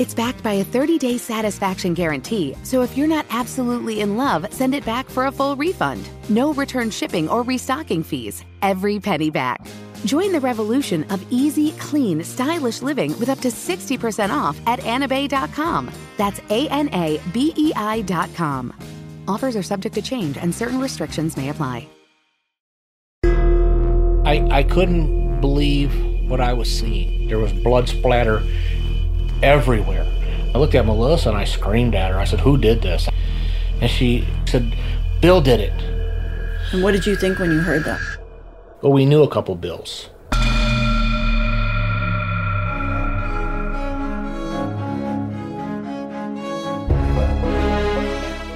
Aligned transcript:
It's 0.00 0.14
backed 0.14 0.42
by 0.42 0.54
a 0.54 0.64
30 0.64 0.96
day 0.96 1.18
satisfaction 1.18 1.92
guarantee, 1.92 2.56
so 2.62 2.80
if 2.80 2.96
you're 2.96 3.06
not 3.06 3.26
absolutely 3.28 4.00
in 4.00 4.16
love, 4.16 4.46
send 4.50 4.74
it 4.74 4.82
back 4.86 5.10
for 5.10 5.26
a 5.26 5.30
full 5.30 5.56
refund. 5.56 6.08
No 6.30 6.54
return 6.54 6.88
shipping 6.88 7.28
or 7.28 7.42
restocking 7.42 8.02
fees. 8.02 8.42
Every 8.62 8.98
penny 8.98 9.28
back. 9.28 9.60
Join 10.06 10.32
the 10.32 10.40
revolution 10.40 11.04
of 11.10 11.22
easy, 11.30 11.72
clean, 11.72 12.24
stylish 12.24 12.80
living 12.80 13.10
with 13.18 13.28
up 13.28 13.40
to 13.40 13.48
60% 13.48 14.30
off 14.30 14.58
at 14.66 14.80
anabei.com. 14.80 15.90
That's 16.16 16.40
A 16.48 16.66
N 16.70 16.88
A 16.94 17.20
B 17.34 17.52
E 17.54 17.70
I.com. 17.76 18.72
Offers 19.28 19.54
are 19.54 19.62
subject 19.62 19.94
to 19.96 20.00
change 20.00 20.38
and 20.38 20.54
certain 20.54 20.80
restrictions 20.80 21.36
may 21.36 21.50
apply. 21.50 21.86
I, 24.24 24.48
I 24.50 24.62
couldn't 24.62 25.42
believe 25.42 25.92
what 26.30 26.40
I 26.40 26.54
was 26.54 26.70
seeing. 26.70 27.28
There 27.28 27.38
was 27.38 27.52
blood 27.52 27.86
splatter 27.86 28.42
everywhere. 29.42 30.06
I 30.54 30.58
looked 30.58 30.74
at 30.74 30.84
Melissa 30.86 31.28
and 31.30 31.38
I 31.38 31.44
screamed 31.44 31.94
at 31.94 32.10
her. 32.10 32.18
I 32.18 32.24
said, 32.24 32.40
Who 32.40 32.58
did 32.58 32.82
this? 32.82 33.08
And 33.80 33.90
she 33.90 34.26
said, 34.46 34.74
Bill 35.20 35.40
did 35.40 35.60
it. 35.60 35.72
And 36.72 36.82
what 36.82 36.92
did 36.92 37.06
you 37.06 37.16
think 37.16 37.38
when 37.38 37.50
you 37.50 37.60
heard 37.60 37.84
that? 37.84 38.00
Well, 38.82 38.92
we 38.92 39.04
knew 39.04 39.22
a 39.22 39.28
couple 39.28 39.54
Bills. 39.56 40.08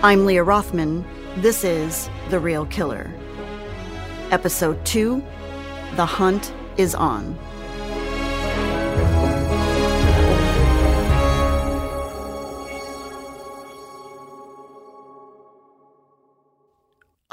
I'm 0.03 0.27
Leah 0.27 0.45
Rothman. 0.45 1.05
This 1.39 1.65
is 1.65 2.11
The 2.29 2.39
Real 2.39 2.67
Killer. 2.67 3.11
Episode 4.31 4.85
2 4.85 5.25
The 5.97 6.05
Hunt 6.05 6.53
is 6.77 6.95
On. 6.95 7.39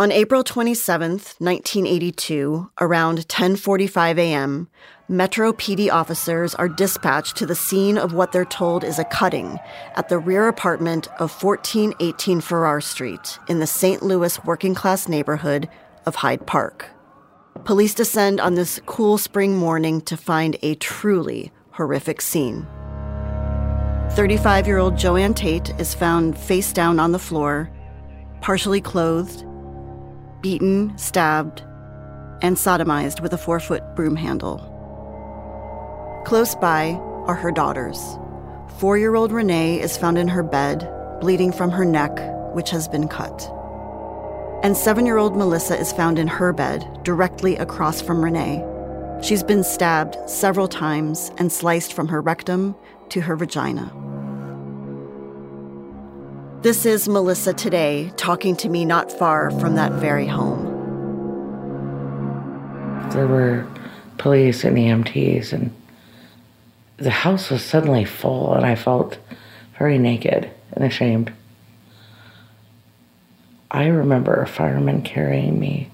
On 0.01 0.11
April 0.11 0.43
27, 0.43 1.11
1982, 1.37 2.71
around 2.79 3.19
10:45 3.27 4.17
a.m., 4.17 4.67
Metro 5.07 5.53
PD 5.53 5.91
officers 5.91 6.55
are 6.55 6.67
dispatched 6.67 7.37
to 7.37 7.45
the 7.45 7.53
scene 7.53 7.99
of 7.99 8.11
what 8.11 8.31
they're 8.31 8.43
told 8.43 8.83
is 8.83 8.97
a 8.97 9.03
cutting 9.03 9.59
at 9.95 10.09
the 10.09 10.17
rear 10.17 10.47
apartment 10.47 11.07
of 11.19 11.31
1418 11.43 12.41
Farrar 12.41 12.81
Street 12.81 13.37
in 13.47 13.59
the 13.59 13.67
St. 13.67 14.01
Louis 14.01 14.43
working-class 14.43 15.07
neighborhood 15.07 15.69
of 16.07 16.15
Hyde 16.15 16.47
Park. 16.47 16.89
Police 17.63 17.93
descend 17.93 18.39
on 18.39 18.55
this 18.55 18.81
cool 18.87 19.19
spring 19.19 19.55
morning 19.55 20.01
to 20.01 20.17
find 20.17 20.57
a 20.63 20.73
truly 20.73 21.51
horrific 21.73 22.21
scene. 22.21 22.65
35 24.13 24.65
year 24.65 24.79
old 24.79 24.95
JoAnn 24.95 25.35
Tate 25.35 25.79
is 25.79 25.93
found 25.93 26.35
face 26.35 26.73
down 26.73 26.99
on 26.99 27.11
the 27.11 27.19
floor, 27.19 27.69
partially 28.41 28.81
clothed, 28.81 29.45
beaten, 30.41 30.97
stabbed, 30.97 31.61
and 32.41 32.57
sodomized 32.57 33.21
with 33.21 33.33
a 33.33 33.37
four 33.37 33.59
foot 33.59 33.83
broom 33.95 34.15
handle. 34.15 34.67
Close 36.25 36.55
by 36.55 36.93
are 37.27 37.35
her 37.35 37.51
daughters. 37.51 38.17
Four 38.79 38.97
year 38.97 39.15
old 39.15 39.31
Renee 39.31 39.79
is 39.79 39.97
found 39.97 40.17
in 40.17 40.27
her 40.27 40.43
bed, 40.43 40.89
bleeding 41.19 41.51
from 41.51 41.71
her 41.71 41.85
neck, 41.85 42.11
which 42.53 42.69
has 42.71 42.87
been 42.87 43.07
cut. 43.07 43.49
And 44.63 44.75
seven 44.75 45.05
year 45.05 45.17
old 45.17 45.35
Melissa 45.35 45.79
is 45.79 45.93
found 45.93 46.19
in 46.19 46.27
her 46.27 46.53
bed, 46.53 46.85
directly 47.03 47.55
across 47.57 48.01
from 48.01 48.23
Renee. 48.23 48.65
She's 49.21 49.43
been 49.43 49.63
stabbed 49.63 50.17
several 50.27 50.67
times 50.67 51.31
and 51.37 51.51
sliced 51.51 51.93
from 51.93 52.07
her 52.07 52.21
rectum 52.21 52.75
to 53.09 53.21
her 53.21 53.35
vagina. 53.35 54.10
This 56.61 56.85
is 56.85 57.09
Melissa 57.09 57.55
today 57.55 58.13
talking 58.17 58.55
to 58.57 58.69
me 58.69 58.85
not 58.85 59.11
far 59.11 59.49
from 59.49 59.73
that 59.77 59.93
very 59.93 60.27
home. 60.27 60.63
There 63.09 63.25
were 63.25 63.67
police 64.19 64.63
and 64.63 64.77
EMTs, 64.77 65.53
and 65.53 65.75
the 66.97 67.09
house 67.09 67.49
was 67.49 67.63
suddenly 67.63 68.05
full, 68.05 68.53
and 68.53 68.63
I 68.63 68.75
felt 68.75 69.17
very 69.79 69.97
naked 69.97 70.51
and 70.73 70.85
ashamed. 70.85 71.33
I 73.71 73.87
remember 73.87 74.35
a 74.35 74.47
fireman 74.47 75.01
carrying 75.01 75.59
me. 75.59 75.89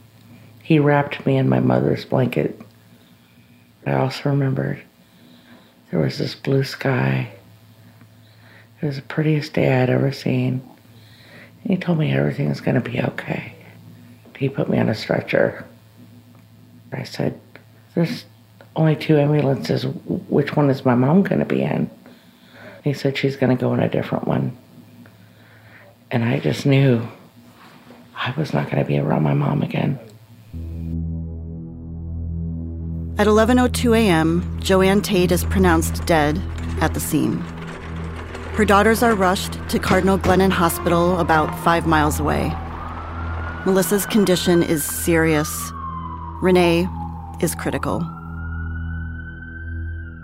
He 0.62 0.80
wrapped 0.80 1.26
me 1.26 1.38
in 1.38 1.48
my 1.48 1.62
mother's 1.62 2.04
blanket. 2.04 2.60
I 3.86 3.94
also 3.94 4.32
remembered 4.32 4.84
there 5.92 6.02
was 6.02 6.18
this 6.18 6.36
blue 6.36 6.66
sky 6.66 7.37
it 8.82 8.86
was 8.86 8.98
the 8.98 9.02
prettiest 9.04 9.54
day 9.54 9.82
I'd 9.82 9.90
ever 9.90 10.12
seen. 10.12 10.62
And 11.64 11.72
he 11.72 11.78
told 11.78 11.98
me 11.98 12.12
everything 12.12 12.50
was 12.50 12.62
going 12.62 12.82
to 12.82 12.90
be 12.90 13.02
okay. 13.02 13.54
He 14.38 14.50
put 14.50 14.70
me 14.70 14.78
on 14.78 14.90
a 14.90 14.96
stretcher. 14.96 15.66
I 16.92 17.04
said, 17.04 17.40
There's 17.96 18.26
only 18.76 18.96
two 18.96 19.18
ambulances. 19.18 19.86
Which 20.30 20.56
one 20.56 20.70
is 20.70 20.86
my 20.86 20.96
mom 20.96 21.24
going 21.24 21.40
to 21.40 21.46
be 21.46 21.64
in? 21.64 21.90
He 22.84 22.94
said, 22.94 23.18
She's 23.18 23.36
going 23.36 23.56
to 23.56 23.60
go 23.60 23.74
in 23.74 23.80
a 23.80 23.90
different 23.90 24.28
one. 24.28 24.56
And 26.12 26.24
I 26.24 26.40
just 26.40 26.66
knew 26.66 27.06
I 28.16 28.34
was 28.38 28.54
not 28.54 28.66
going 28.70 28.82
to 28.82 28.88
be 28.88 29.00
around 29.00 29.24
my 29.24 29.34
mom 29.34 29.64
again. 29.64 30.00
At 33.20 33.26
11:02 33.26 33.98
a.m., 33.98 34.60
JoAnn 34.62 35.04
Tate 35.04 35.32
is 35.32 35.44
pronounced 35.44 36.06
dead 36.06 36.40
at 36.82 36.94
the 36.94 37.00
scene. 37.00 37.44
Her 38.58 38.66
daughters 38.66 39.04
are 39.04 39.14
rushed 39.14 39.54
to 39.70 39.78
Cardinal 39.78 40.18
Glennon 40.18 40.50
Hospital 40.50 41.20
about 41.20 41.56
5 41.64 41.86
miles 41.86 42.20
away. 42.20 42.52
Melissa's 43.68 44.08
condition 44.08 44.64
is 44.64 44.84
serious. 44.84 45.72
Renee 46.42 46.88
is 47.40 47.54
critical. 47.54 48.04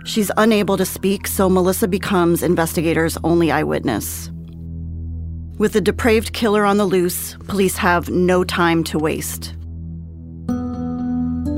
She's 0.04 0.32
unable 0.36 0.76
to 0.76 0.84
speak, 0.84 1.28
so 1.28 1.48
Melissa 1.48 1.86
becomes 1.86 2.42
investigators' 2.42 3.16
only 3.22 3.52
eyewitness. 3.52 4.32
With 5.56 5.72
the 5.72 5.80
depraved 5.80 6.32
killer 6.32 6.64
on 6.64 6.76
the 6.76 6.86
loose, 6.86 7.36
police 7.46 7.76
have 7.76 8.10
no 8.10 8.42
time 8.42 8.82
to 8.82 8.98
waste. 8.98 9.54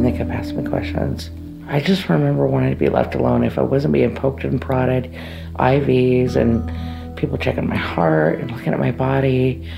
They 0.03 0.13
kept 0.13 0.31
asking 0.31 0.65
me 0.65 0.69
questions. 0.69 1.31
I 1.69 1.81
just 1.81 2.09
remember 2.09 2.47
wanting 2.47 2.71
to 2.71 2.77
be 2.77 2.89
left 2.89 3.15
alone 3.15 3.43
if 3.43 3.59
I 3.59 3.63
wasn't 3.63 3.93
being 3.93 4.15
poked 4.15 4.45
and 4.45 4.61
prodded, 4.61 5.13
IVs 5.57 6.37
and 6.37 7.17
people 7.17 7.39
checking 7.39 7.67
my 7.67 7.77
heart 7.77 8.39
and 8.39 8.51
looking 8.51 8.73
at 8.73 8.79
my 8.79 8.93
body. 8.93 9.69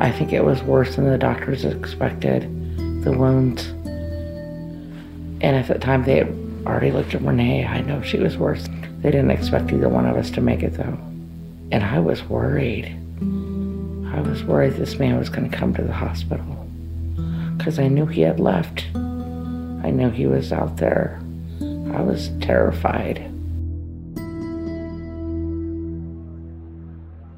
I 0.00 0.10
think 0.10 0.32
it 0.32 0.44
was 0.44 0.62
worse 0.62 0.96
than 0.96 1.08
the 1.08 1.18
doctors 1.18 1.64
expected, 1.64 2.42
the 3.04 3.12
wounds. 3.12 3.66
And 5.42 5.44
at 5.44 5.68
the 5.68 5.78
time, 5.78 6.04
they 6.04 6.16
had 6.16 6.28
already 6.66 6.92
looked 6.92 7.14
at 7.14 7.20
Renee. 7.20 7.66
I 7.66 7.82
know 7.82 8.00
she 8.00 8.18
was 8.18 8.38
worse. 8.38 8.66
They 9.00 9.10
didn't 9.10 9.30
expect 9.30 9.70
either 9.70 9.88
one 9.88 10.06
of 10.06 10.16
us 10.16 10.30
to 10.32 10.40
make 10.40 10.62
it, 10.62 10.74
though. 10.74 10.98
And 11.70 11.84
I 11.84 11.98
was 11.98 12.22
worried. 12.24 12.86
I 14.14 14.20
was 14.20 14.42
worried 14.44 14.74
this 14.74 14.98
man 14.98 15.18
was 15.18 15.28
going 15.28 15.50
to 15.50 15.56
come 15.56 15.74
to 15.74 15.82
the 15.82 15.92
hospital 15.92 16.66
because 17.58 17.78
I 17.78 17.88
knew 17.88 18.06
he 18.06 18.22
had 18.22 18.40
left. 18.40 18.86
I 18.94 19.90
knew 19.90 20.08
he 20.08 20.26
was 20.26 20.52
out 20.52 20.78
there. 20.78 21.20
I 21.94 22.02
was 22.02 22.30
terrified. 22.40 23.30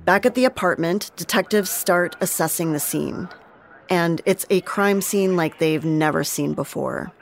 Back 0.06 0.25
at 0.25 0.35
the 0.35 0.44
apartment, 0.44 1.11
detectives 1.17 1.69
start 1.69 2.17
assessing 2.20 2.73
the 2.73 2.81
scene. 2.81 3.29
And 3.91 4.23
it's 4.25 4.47
a 4.50 4.61
crime 4.62 5.00
scene 5.00 5.37
like 5.37 5.58
they've 5.58 5.85
never 5.85 6.25
seen 6.25 6.55
before. 6.55 7.12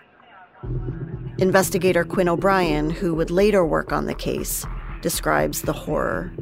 Investigator 1.38 2.04
Quinn 2.04 2.28
O'Brien, 2.28 2.90
who 2.90 3.14
would 3.14 3.30
later 3.30 3.66
work 3.66 3.92
on 3.92 4.06
the 4.06 4.14
case, 4.14 4.64
describes 5.00 5.62
the 5.62 5.72
horror. 5.72 6.32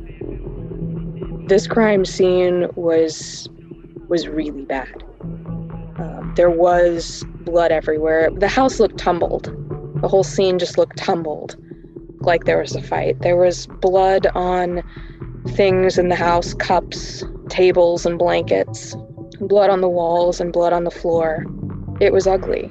This 1.46 1.66
crime 1.66 2.04
scene 2.04 2.68
was 2.74 3.48
was 4.08 4.28
really 4.28 4.62
bad. 4.62 5.02
Um, 5.22 6.32
there 6.36 6.50
was 6.50 7.24
blood 7.40 7.72
everywhere. 7.72 8.30
The 8.30 8.48
house 8.48 8.78
looked 8.78 8.98
tumbled. 8.98 9.56
The 10.02 10.08
whole 10.08 10.24
scene 10.24 10.58
just 10.58 10.76
looked 10.76 10.98
tumbled, 10.98 11.56
like 12.20 12.44
there 12.44 12.58
was 12.58 12.74
a 12.74 12.82
fight. 12.82 13.20
There 13.20 13.36
was 13.36 13.66
blood 13.66 14.26
on 14.34 14.82
things 15.50 15.96
in 15.96 16.08
the 16.08 16.16
house 16.16 16.54
cups, 16.54 17.22
tables, 17.48 18.04
and 18.04 18.18
blankets, 18.18 18.96
blood 19.40 19.70
on 19.70 19.80
the 19.80 19.88
walls, 19.88 20.40
and 20.40 20.52
blood 20.52 20.72
on 20.72 20.82
the 20.82 20.90
floor. 20.90 21.46
It 22.00 22.12
was 22.12 22.26
ugly. 22.26 22.70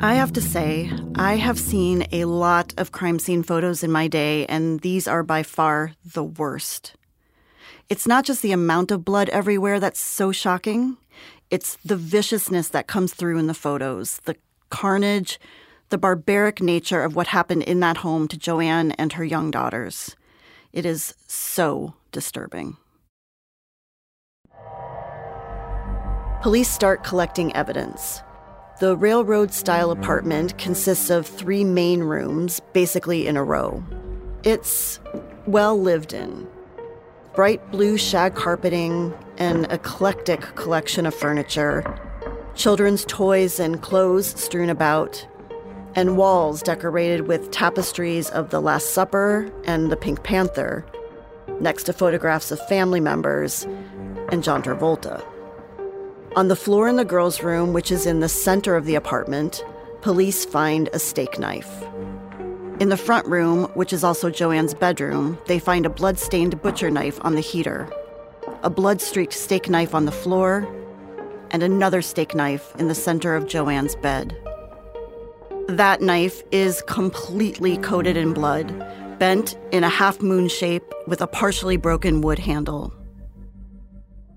I 0.00 0.14
have 0.14 0.32
to 0.34 0.40
say, 0.40 0.90
I 1.14 1.36
have 1.36 1.58
seen 1.58 2.06
a 2.12 2.24
lot 2.24 2.74
of 2.76 2.92
crime 2.92 3.18
scene 3.18 3.44
photos 3.44 3.82
in 3.82 3.90
my 3.90 4.08
day, 4.08 4.46
and 4.46 4.80
these 4.80 5.06
are 5.06 5.22
by 5.22 5.44
far 5.44 5.92
the 6.04 6.24
worst. 6.24 6.94
It's 7.88 8.06
not 8.06 8.24
just 8.24 8.42
the 8.42 8.52
amount 8.52 8.90
of 8.90 9.04
blood 9.04 9.28
everywhere 9.30 9.80
that's 9.80 10.00
so 10.00 10.32
shocking, 10.32 10.98
it's 11.50 11.78
the 11.84 11.96
viciousness 11.96 12.68
that 12.68 12.86
comes 12.86 13.14
through 13.14 13.38
in 13.38 13.46
the 13.46 13.54
photos, 13.54 14.18
the 14.24 14.36
carnage, 14.70 15.38
the 15.88 15.98
barbaric 15.98 16.60
nature 16.60 17.02
of 17.02 17.16
what 17.16 17.28
happened 17.28 17.62
in 17.62 17.80
that 17.80 17.98
home 17.98 18.28
to 18.28 18.36
JoAnn 18.36 18.94
and 18.98 19.14
her 19.14 19.24
young 19.24 19.50
daughters. 19.50 20.16
It 20.72 20.84
is 20.84 21.14
so 21.26 21.94
disturbing. 22.12 22.76
Police 26.42 26.70
start 26.70 27.02
collecting 27.04 27.54
evidence. 27.56 28.22
The 28.80 28.96
railroad 28.96 29.52
style 29.52 29.90
apartment 29.90 30.56
consists 30.56 31.10
of 31.10 31.26
three 31.26 31.64
main 31.64 32.00
rooms, 32.04 32.60
basically 32.72 33.26
in 33.26 33.36
a 33.36 33.42
row. 33.42 33.82
It's 34.44 35.00
well 35.46 35.80
lived 35.80 36.12
in. 36.12 36.46
Bright 37.34 37.72
blue 37.72 37.96
shag 37.96 38.36
carpeting, 38.36 39.12
an 39.38 39.64
eclectic 39.66 40.42
collection 40.54 41.06
of 41.06 41.14
furniture, 41.14 41.82
children's 42.54 43.04
toys 43.04 43.58
and 43.58 43.82
clothes 43.82 44.40
strewn 44.40 44.70
about, 44.70 45.26
and 45.98 46.16
walls 46.16 46.62
decorated 46.62 47.26
with 47.26 47.50
tapestries 47.50 48.30
of 48.30 48.50
the 48.50 48.60
Last 48.60 48.94
Supper 48.94 49.50
and 49.64 49.90
the 49.90 49.96
Pink 49.96 50.22
Panther, 50.22 50.86
next 51.58 51.82
to 51.82 51.92
photographs 51.92 52.52
of 52.52 52.64
family 52.68 53.00
members 53.00 53.64
and 54.30 54.44
John 54.44 54.62
Travolta. 54.62 55.24
On 56.36 56.46
the 56.46 56.54
floor 56.54 56.86
in 56.86 56.94
the 56.94 57.04
girls' 57.04 57.42
room, 57.42 57.72
which 57.72 57.90
is 57.90 58.06
in 58.06 58.20
the 58.20 58.28
center 58.28 58.76
of 58.76 58.84
the 58.84 58.94
apartment, 58.94 59.64
police 60.00 60.44
find 60.44 60.88
a 60.92 61.00
steak 61.00 61.36
knife. 61.36 61.82
In 62.78 62.90
the 62.90 62.96
front 62.96 63.26
room, 63.26 63.64
which 63.74 63.92
is 63.92 64.04
also 64.04 64.30
JoAnn's 64.30 64.74
bedroom, 64.74 65.36
they 65.46 65.58
find 65.58 65.84
a 65.84 65.90
blood-stained 65.90 66.62
butcher 66.62 66.92
knife 66.92 67.18
on 67.22 67.34
the 67.34 67.40
heater, 67.40 67.90
a 68.62 68.70
blood-streaked 68.70 69.32
steak 69.34 69.68
knife 69.68 69.96
on 69.96 70.04
the 70.04 70.12
floor, 70.12 70.64
and 71.50 71.64
another 71.64 72.02
steak 72.02 72.36
knife 72.36 72.72
in 72.78 72.86
the 72.86 72.94
center 72.94 73.34
of 73.34 73.46
JoAnn's 73.46 73.96
bed. 73.96 74.36
That 75.68 76.00
knife 76.00 76.42
is 76.50 76.80
completely 76.86 77.76
coated 77.76 78.16
in 78.16 78.32
blood, 78.32 78.68
bent 79.18 79.54
in 79.70 79.84
a 79.84 79.90
half 79.90 80.22
moon 80.22 80.48
shape 80.48 80.82
with 81.06 81.20
a 81.20 81.26
partially 81.26 81.76
broken 81.76 82.22
wood 82.22 82.38
handle. 82.38 82.94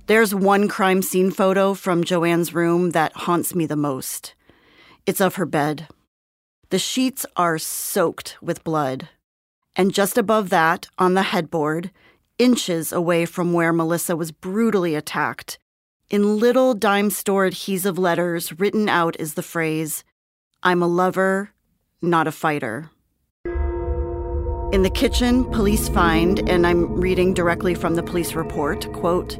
There's 0.07 0.35
one 0.35 0.67
crime 0.67 1.01
scene 1.01 1.31
photo 1.31 1.73
from 1.73 2.03
JoAnn's 2.03 2.53
room 2.53 2.89
that 2.89 3.15
haunts 3.15 3.55
me 3.55 3.65
the 3.65 3.77
most. 3.77 4.35
It's 5.05 5.21
of 5.21 5.35
her 5.35 5.45
bed. 5.45 5.87
The 6.69 6.79
sheets 6.79 7.25
are 7.37 7.57
soaked 7.57 8.37
with 8.41 8.65
blood. 8.65 9.07
And 9.73 9.93
just 9.93 10.17
above 10.17 10.49
that, 10.49 10.89
on 10.97 11.13
the 11.13 11.23
headboard, 11.23 11.91
inches 12.39 12.91
away 12.91 13.25
from 13.25 13.53
where 13.53 13.71
Melissa 13.71 14.17
was 14.17 14.33
brutally 14.33 14.95
attacked, 14.95 15.59
in 16.09 16.39
little 16.39 16.73
dime 16.73 17.09
store 17.09 17.45
adhesive 17.45 17.97
letters 17.97 18.59
written 18.59 18.89
out 18.89 19.15
is 19.17 19.35
the 19.35 19.41
phrase, 19.41 20.03
I'm 20.63 20.83
a 20.83 20.87
lover, 20.87 21.49
not 22.03 22.27
a 22.27 22.31
fighter. 22.31 22.91
In 24.71 24.83
the 24.83 24.91
kitchen, 24.93 25.43
police 25.45 25.89
find, 25.89 26.47
and 26.47 26.67
I'm 26.67 27.01
reading 27.01 27.33
directly 27.33 27.73
from 27.73 27.95
the 27.95 28.03
police 28.03 28.35
report, 28.35 28.91
quote, 28.93 29.39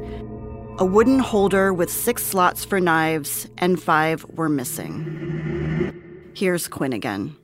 a 0.79 0.85
wooden 0.85 1.19
holder 1.19 1.73
with 1.73 1.91
six 1.91 2.23
slots 2.23 2.65
for 2.65 2.79
knives, 2.79 3.47
and 3.59 3.79
five 3.79 4.25
were 4.31 4.49
missing. 4.49 5.93
Here's 6.33 6.67
Quinn 6.67 6.91
again. 6.91 7.35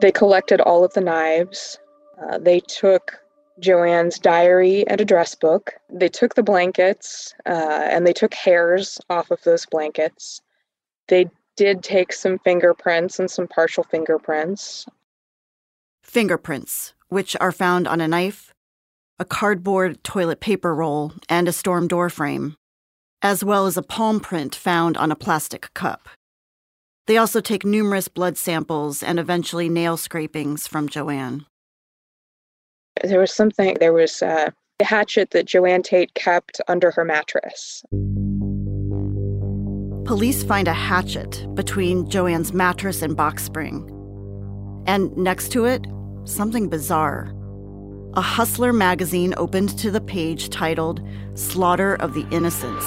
They 0.00 0.12
collected 0.12 0.62
all 0.62 0.82
of 0.82 0.94
the 0.94 1.02
knives. 1.02 1.78
Uh, 2.18 2.38
they 2.38 2.60
took 2.60 3.21
JoAnn's 3.62 4.18
diary 4.18 4.86
and 4.88 5.00
address 5.00 5.34
book. 5.34 5.74
They 5.88 6.08
took 6.08 6.34
the 6.34 6.42
blankets 6.42 7.34
uh, 7.46 7.86
and 7.90 8.06
they 8.06 8.12
took 8.12 8.34
hairs 8.34 9.00
off 9.08 9.30
of 9.30 9.42
those 9.44 9.64
blankets. 9.66 10.40
They 11.08 11.30
did 11.56 11.82
take 11.82 12.12
some 12.12 12.38
fingerprints 12.40 13.18
and 13.18 13.30
some 13.30 13.46
partial 13.46 13.84
fingerprints. 13.84 14.86
Fingerprints, 16.02 16.94
which 17.08 17.36
are 17.40 17.52
found 17.52 17.86
on 17.86 18.00
a 18.00 18.08
knife, 18.08 18.52
a 19.18 19.24
cardboard 19.24 20.02
toilet 20.02 20.40
paper 20.40 20.74
roll, 20.74 21.12
and 21.28 21.46
a 21.46 21.52
storm 21.52 21.86
door 21.86 22.10
frame, 22.10 22.56
as 23.22 23.44
well 23.44 23.66
as 23.66 23.76
a 23.76 23.82
palm 23.82 24.18
print 24.18 24.54
found 24.54 24.96
on 24.96 25.12
a 25.12 25.16
plastic 25.16 25.72
cup. 25.74 26.08
They 27.06 27.16
also 27.16 27.40
take 27.40 27.64
numerous 27.64 28.08
blood 28.08 28.36
samples 28.36 29.02
and 29.02 29.18
eventually 29.18 29.68
nail 29.68 29.96
scrapings 29.96 30.66
from 30.66 30.88
JoAnn. 30.88 31.46
There 33.02 33.20
was 33.20 33.32
something, 33.32 33.76
there 33.80 33.92
was 33.92 34.22
uh, 34.22 34.50
a 34.80 34.84
hatchet 34.84 35.30
that 35.30 35.46
JoAnn 35.46 35.84
Tate 35.84 36.14
kept 36.14 36.60
under 36.68 36.90
her 36.90 37.04
mattress. 37.04 37.82
Police 40.04 40.42
find 40.44 40.68
a 40.68 40.74
hatchet 40.74 41.46
between 41.54 42.06
JoAnn's 42.06 42.52
mattress 42.52 43.02
and 43.02 43.16
box 43.16 43.44
spring. 43.44 43.88
And 44.86 45.16
next 45.16 45.50
to 45.52 45.64
it, 45.64 45.86
something 46.24 46.68
bizarre 46.68 47.32
a 48.14 48.20
Hustler 48.20 48.74
magazine 48.74 49.32
opened 49.38 49.78
to 49.78 49.90
the 49.90 50.00
page 50.00 50.50
titled 50.50 51.00
Slaughter 51.32 51.94
of 51.94 52.12
the 52.12 52.26
Innocents. 52.30 52.86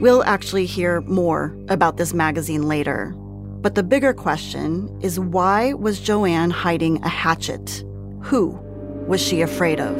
We'll 0.00 0.24
actually 0.24 0.64
hear 0.64 1.02
more 1.02 1.54
about 1.68 1.98
this 1.98 2.14
magazine 2.14 2.62
later. 2.62 3.14
But 3.60 3.74
the 3.74 3.82
bigger 3.82 4.14
question 4.14 4.98
is 5.02 5.20
why 5.20 5.74
was 5.74 6.00
JoAnn 6.00 6.52
hiding 6.52 7.02
a 7.04 7.08
hatchet? 7.08 7.84
Who 8.22 8.58
was 9.06 9.20
she 9.20 9.42
afraid 9.42 9.80
of? 9.80 9.96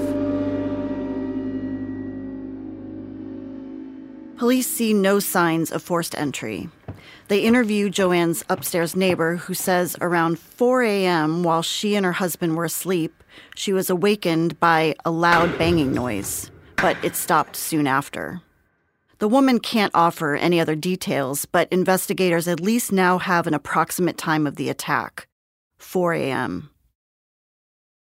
Police 4.37 4.66
see 4.66 4.92
no 4.92 5.20
signs 5.20 5.70
of 5.70 5.82
forced 5.82 6.14
entry. 6.18 6.68
They 7.28 7.40
interview 7.40 7.88
JoAnn's 7.88 8.44
upstairs 8.50 8.94
neighbor, 8.94 9.37
who 9.37 9.54
says 9.54 9.96
around 10.00 10.38
4 10.38 10.82
a.m., 10.82 11.42
while 11.42 11.62
she 11.62 11.96
and 11.96 12.04
her 12.04 12.12
husband 12.12 12.56
were 12.56 12.64
asleep, 12.64 13.23
she 13.54 13.73
was 13.73 13.88
awakened 13.88 14.61
by 14.61 14.94
a 15.04 15.11
loud 15.11 15.56
banging 15.58 15.92
noise, 15.92 16.50
but 16.76 16.96
it 17.02 17.16
stopped 17.16 17.56
soon 17.56 17.87
after. 17.87 18.42
The 19.18 19.28
woman 19.28 19.61
can't 19.61 19.94
offer 19.94 20.34
any 20.34 20.61
other 20.61 20.75
details, 20.75 21.46
but 21.46 21.68
investigators 21.70 22.49
at 22.49 22.61
least 22.61 22.92
now 22.92 23.18
have 23.18 23.46
an 23.46 23.54
approximate 23.54 24.18
time 24.18 24.46
of 24.46 24.56
the 24.56 24.68
attack 24.68 25.28
4 25.78 26.12
a.m. 26.14 26.70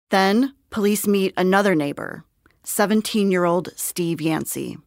Then, 0.09 0.53
police 0.71 1.05
meet 1.05 1.33
another 1.35 1.75
neighbor, 1.75 2.23
17 2.63 3.29
year 3.29 3.43
old 3.43 3.69
Steve 3.75 4.21
Yancey. 4.21 4.77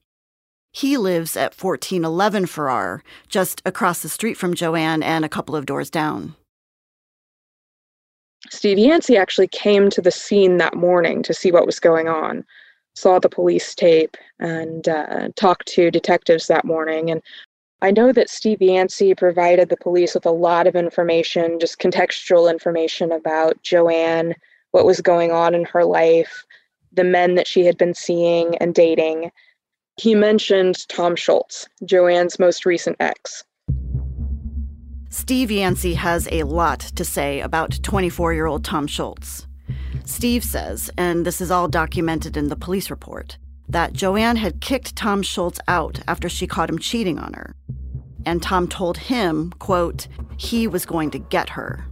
He 0.73 0.97
lives 0.97 1.37
at 1.37 1.55
1411 1.55 2.47
Farrar, 2.47 3.05
just 3.29 3.63
across 3.65 4.03
the 4.03 4.09
street 4.09 4.37
from 4.37 4.55
JoAnn 4.55 5.05
and 5.05 5.25
a 5.25 5.29
couple 5.29 5.55
of 5.55 5.67
doors 5.67 5.91
down. 5.91 6.35
Steve 8.51 8.79
Yancey 8.79 9.17
actually 9.17 9.49
came 9.49 9.89
to 9.91 10.03
the 10.03 10.11
scene 10.11 10.57
that 10.57 10.75
morning 10.75 11.23
to 11.23 11.33
see 11.33 11.53
what 11.53 11.67
was 11.67 11.79
going 11.79 12.09
on, 12.09 12.45
saw 12.95 13.19
the 13.19 13.29
police 13.29 13.75
tape, 13.75 14.17
and 14.41 14.89
uh, 14.89 15.29
talked 15.37 15.67
to 15.69 15.91
detectives 15.91 16.49
that 16.49 16.65
morning. 16.65 17.11
And 17.11 17.23
I 17.83 17.91
know 17.91 18.13
that 18.13 18.29
Steve 18.29 18.61
Yancey 18.61 19.15
provided 19.15 19.69
the 19.69 19.77
police 19.77 20.15
with 20.15 20.27
a 20.27 20.31
lot 20.31 20.67
of 20.67 20.75
information, 20.75 21.61
just 21.61 21.79
contextual 21.79 22.51
information 22.51 23.13
about 23.13 23.63
JoAnn, 23.63 24.35
what 24.75 24.85
was 24.85 25.01
going 25.01 25.31
on 25.31 25.55
in 25.55 25.65
her 25.67 25.85
life, 25.85 26.45
the 26.93 27.05
men 27.05 27.37
that 27.37 27.47
she 27.47 27.65
had 27.65 27.79
been 27.79 27.95
seeing 27.95 28.57
and 28.57 28.75
dating. 28.75 29.31
He 30.01 30.17
mentioned 30.17 30.89
Tom 30.89 31.15
Schultz, 31.15 31.69
JoAnn's 31.85 32.41
most 32.41 32.67
recent 32.67 32.97
ex. 32.99 33.45
Steve 35.11 35.53
Yancey 35.53 35.95
has 35.95 36.27
a 36.33 36.43
lot 36.43 36.81
to 36.81 37.05
say 37.05 37.41
about 37.41 37.81
24 37.85 38.35
year 38.35 38.47
old 38.47 38.65
Tom 38.65 38.89
Schultz. 38.89 39.47
Steve 40.05 40.43
says, 40.43 40.91
and 40.99 41.25
this 41.25 41.41
is 41.41 41.53
all 41.53 41.69
documented 41.69 42.37
in 42.37 42.49
the 42.49 42.57
police 42.57 42.91
report, 42.91 43.39
that 43.69 43.93
JoAnn 43.93 44.39
had 44.39 44.61
kicked 44.61 44.97
Tom 44.97 45.23
Schultz 45.23 45.61
out 45.69 46.01
after 46.09 46.29
she 46.29 46.49
caught 46.49 46.69
him 46.69 46.81
cheating 46.81 47.21
on 47.21 47.33
her. 47.35 47.55
And 48.27 48.43
Tom 48.43 48.67
told 48.67 48.99
him, 48.99 49.53
quote, 49.61 50.09
he 50.37 50.67
was 50.67 50.85
going 50.85 51.13
to 51.13 51.21
get 51.21 51.51
her. 51.51 51.87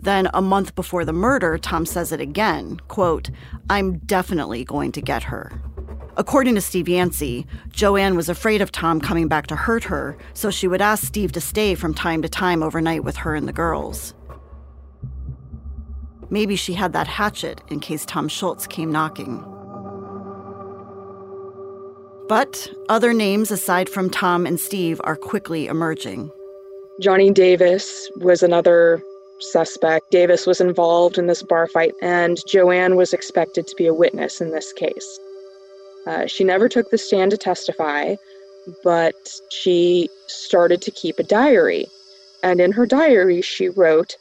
Then 0.00 0.28
a 0.32 0.40
month 0.40 0.74
before 0.74 1.04
the 1.04 1.12
murder, 1.12 1.58
Tom 1.58 1.84
says 1.84 2.12
it 2.12 2.20
again, 2.20 2.80
quote, 2.88 3.30
I'm 3.68 3.98
definitely 3.98 4.64
going 4.64 4.92
to 4.92 5.00
get 5.00 5.24
her. 5.24 5.60
According 6.16 6.56
to 6.56 6.60
Steve 6.60 6.88
Yancey, 6.88 7.46
JoAnn 7.70 8.16
was 8.16 8.28
afraid 8.28 8.60
of 8.60 8.72
Tom 8.72 9.00
coming 9.00 9.28
back 9.28 9.46
to 9.48 9.56
hurt 9.56 9.84
her, 9.84 10.16
so 10.34 10.50
she 10.50 10.66
would 10.66 10.82
ask 10.82 11.04
Steve 11.04 11.32
to 11.32 11.40
stay 11.40 11.74
from 11.74 11.94
time 11.94 12.22
to 12.22 12.28
time 12.28 12.62
overnight 12.62 13.04
with 13.04 13.16
her 13.16 13.34
and 13.34 13.46
the 13.46 13.52
girls. 13.52 14.14
Maybe 16.30 16.56
she 16.56 16.74
had 16.74 16.92
that 16.92 17.06
hatchet 17.06 17.62
in 17.68 17.80
case 17.80 18.04
Tom 18.04 18.28
Schultz 18.28 18.66
came 18.66 18.92
knocking. 18.92 19.44
But 22.28 22.68
other 22.88 23.14
names 23.14 23.50
aside 23.50 23.88
from 23.88 24.10
Tom 24.10 24.44
and 24.44 24.60
Steve 24.60 25.00
are 25.04 25.16
quickly 25.16 25.66
emerging. 25.66 26.30
Johnny 27.00 27.30
Davis 27.30 28.10
was 28.16 28.42
another 28.42 29.02
suspect. 29.40 30.10
Davis 30.10 30.46
was 30.46 30.60
involved 30.60 31.18
in 31.18 31.26
this 31.26 31.42
bar 31.42 31.66
fight, 31.66 31.92
and 32.02 32.38
JoAnn 32.48 32.96
was 32.96 33.12
expected 33.12 33.66
to 33.66 33.76
be 33.76 33.86
a 33.86 33.94
witness 33.94 34.40
in 34.40 34.50
this 34.50 34.72
case. 34.72 35.18
Uh, 36.06 36.26
she 36.26 36.44
never 36.44 36.68
took 36.68 36.90
the 36.90 36.98
stand 36.98 37.30
to 37.30 37.36
testify, 37.36 38.14
but 38.82 39.14
she 39.50 40.08
started 40.26 40.80
to 40.82 40.90
keep 40.90 41.18
a 41.18 41.22
diary. 41.22 41.86
And 42.42 42.60
in 42.60 42.72
her 42.72 42.86
diary, 42.86 43.42
she 43.42 43.68
wrote, 43.68 44.16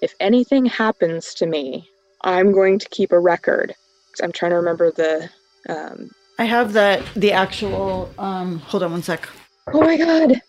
If 0.00 0.14
anything 0.20 0.66
happens 0.66 1.34
to 1.34 1.46
me, 1.46 1.88
I'm 2.22 2.52
going 2.52 2.78
to 2.78 2.88
keep 2.88 3.12
a 3.12 3.18
record. 3.18 3.74
I'm 4.22 4.32
trying 4.32 4.50
to 4.50 4.56
remember 4.56 4.90
the 4.90 5.28
um, 5.68 6.10
I 6.38 6.44
have 6.44 6.72
the 6.72 7.04
the 7.14 7.32
actual. 7.32 8.12
Um, 8.18 8.58
hold 8.60 8.82
on 8.82 8.92
one 8.92 9.02
sec. 9.02 9.28
Oh 9.72 9.80
my 9.80 9.96
god, 9.96 10.40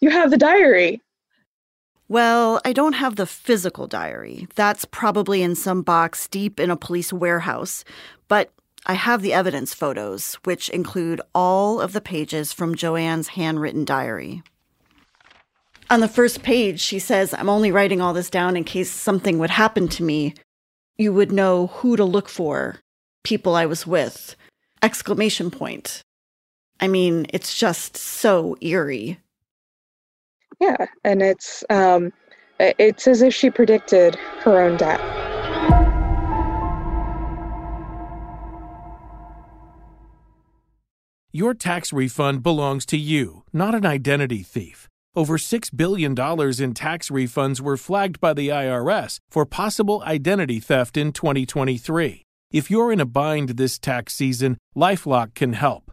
you 0.00 0.10
have 0.10 0.30
the 0.30 0.36
diary. 0.36 1.00
Well, 2.08 2.60
I 2.64 2.72
don't 2.72 2.94
have 2.94 3.16
the 3.16 3.26
physical 3.26 3.86
diary. 3.86 4.48
That's 4.54 4.86
probably 4.86 5.42
in 5.42 5.54
some 5.54 5.82
box 5.82 6.26
deep 6.26 6.58
in 6.58 6.70
a 6.70 6.76
police 6.76 7.12
warehouse. 7.12 7.84
But 8.28 8.50
I 8.86 8.94
have 8.94 9.20
the 9.20 9.34
evidence 9.34 9.74
photos, 9.74 10.34
which 10.44 10.70
include 10.70 11.20
all 11.34 11.80
of 11.80 11.92
the 11.92 12.00
pages 12.00 12.52
from 12.52 12.74
JoAnn's 12.74 13.28
handwritten 13.28 13.84
diary. 13.84 14.42
On 15.90 16.00
the 16.00 16.08
first 16.08 16.42
page, 16.42 16.80
she 16.80 16.98
says, 16.98 17.34
I'm 17.34 17.50
only 17.50 17.70
writing 17.70 18.00
all 18.00 18.14
this 18.14 18.30
down 18.30 18.56
in 18.56 18.64
case 18.64 18.90
something 18.90 19.38
would 19.38 19.50
happen 19.50 19.88
to 19.88 20.02
me. 20.02 20.34
You 20.96 21.12
would 21.12 21.32
know 21.32 21.68
who 21.68 21.96
to 21.96 22.04
look 22.04 22.28
for, 22.28 22.80
people 23.22 23.54
I 23.54 23.66
was 23.66 23.86
with, 23.86 24.34
exclamation 24.82 25.50
point. 25.50 26.02
I 26.80 26.88
mean, 26.88 27.26
it's 27.30 27.58
just 27.58 27.96
so 27.96 28.56
eerie. 28.60 29.18
Yeah, 30.60 30.86
and 31.04 31.22
it's 31.22 31.64
um 31.70 32.12
it's 32.58 33.06
as 33.06 33.22
if 33.22 33.34
she 33.34 33.50
predicted 33.50 34.16
her 34.40 34.60
own 34.60 34.76
death. 34.76 35.00
Your 41.30 41.54
tax 41.54 41.92
refund 41.92 42.42
belongs 42.42 42.86
to 42.86 42.96
you, 42.96 43.44
not 43.52 43.74
an 43.74 43.86
identity 43.86 44.42
thief. 44.42 44.88
Over 45.14 45.36
$6 45.36 45.76
billion 45.76 46.12
in 46.12 46.74
tax 46.74 47.10
refunds 47.10 47.60
were 47.60 47.76
flagged 47.76 48.18
by 48.18 48.32
the 48.32 48.48
IRS 48.48 49.18
for 49.28 49.44
possible 49.44 50.02
identity 50.06 50.58
theft 50.58 50.96
in 50.96 51.12
2023. 51.12 52.22
If 52.50 52.70
you're 52.70 52.90
in 52.90 53.00
a 53.00 53.06
bind 53.06 53.50
this 53.50 53.78
tax 53.78 54.14
season, 54.14 54.56
Lifelock 54.74 55.34
can 55.34 55.52
help. 55.52 55.92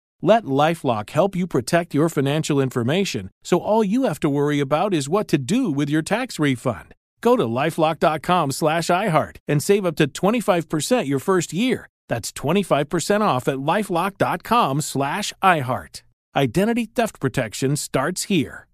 Let 0.21 0.43
Lifelock 0.43 1.09
help 1.09 1.35
you 1.35 1.47
protect 1.47 1.93
your 1.93 2.07
financial 2.07 2.61
information 2.61 3.31
so 3.43 3.59
all 3.59 3.83
you 3.83 4.03
have 4.03 4.19
to 4.21 4.29
worry 4.29 4.59
about 4.59 4.93
is 4.93 5.09
what 5.09 5.27
to 5.29 5.37
do 5.37 5.71
with 5.71 5.89
your 5.89 6.03
tax 6.03 6.37
refund. 6.39 6.93
Go 7.21 7.35
to 7.35 7.43
lifelock.com 7.43 8.51
slash 8.51 8.87
iHeart 8.87 9.37
and 9.47 9.63
save 9.63 9.85
up 9.85 9.95
to 9.97 10.07
25% 10.07 11.07
your 11.07 11.19
first 11.19 11.53
year. 11.53 11.87
That's 12.09 12.31
25% 12.31 13.21
off 13.21 13.47
at 13.47 13.57
lifelock.com 13.57 14.81
slash 14.81 15.33
iHeart. 15.41 16.01
Identity 16.35 16.85
theft 16.85 17.19
protection 17.19 17.75
starts 17.75 18.23
here. 18.23 18.67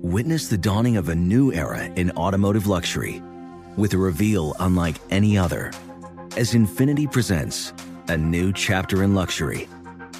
Witness 0.00 0.48
the 0.48 0.58
dawning 0.58 0.96
of 0.96 1.08
a 1.08 1.14
new 1.14 1.52
era 1.52 1.84
in 1.84 2.10
automotive 2.12 2.66
luxury 2.66 3.22
with 3.76 3.94
a 3.94 3.98
reveal 3.98 4.54
unlike 4.60 4.96
any 5.10 5.36
other 5.36 5.72
as 6.36 6.54
Infiniti 6.54 7.10
presents 7.10 7.72
a 8.08 8.16
new 8.16 8.52
chapter 8.52 9.02
in 9.02 9.14
luxury, 9.14 9.68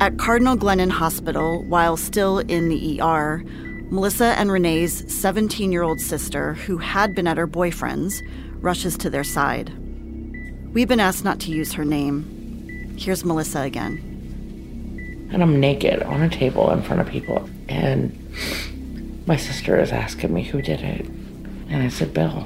At 0.00 0.18
Cardinal 0.18 0.56
Glennon 0.56 0.90
Hospital, 0.90 1.62
while 1.64 1.96
still 1.96 2.40
in 2.40 2.68
the 2.68 3.00
ER, 3.00 3.44
Melissa 3.90 4.34
and 4.36 4.50
Renee's 4.50 5.12
17 5.14 5.70
year 5.70 5.82
old 5.82 6.00
sister, 6.00 6.54
who 6.54 6.78
had 6.78 7.14
been 7.14 7.28
at 7.28 7.36
her 7.36 7.46
boyfriend's, 7.46 8.20
rushes 8.56 8.98
to 8.98 9.08
their 9.08 9.22
side. 9.22 9.72
We've 10.74 10.88
been 10.88 11.00
asked 11.00 11.24
not 11.24 11.38
to 11.40 11.52
use 11.52 11.74
her 11.74 11.84
name. 11.84 12.96
Here's 12.98 13.24
Melissa 13.24 13.60
again. 13.60 15.30
And 15.32 15.42
I'm 15.42 15.60
naked 15.60 16.02
on 16.02 16.22
a 16.22 16.28
table 16.28 16.70
in 16.72 16.82
front 16.82 17.00
of 17.00 17.08
people. 17.08 17.48
And 17.68 18.18
my 19.26 19.36
sister 19.36 19.78
is 19.78 19.92
asking 19.92 20.34
me 20.34 20.42
who 20.42 20.60
did 20.60 20.80
it. 20.80 21.06
And 21.68 21.82
I 21.82 21.88
said, 21.88 22.12
Bill. 22.12 22.38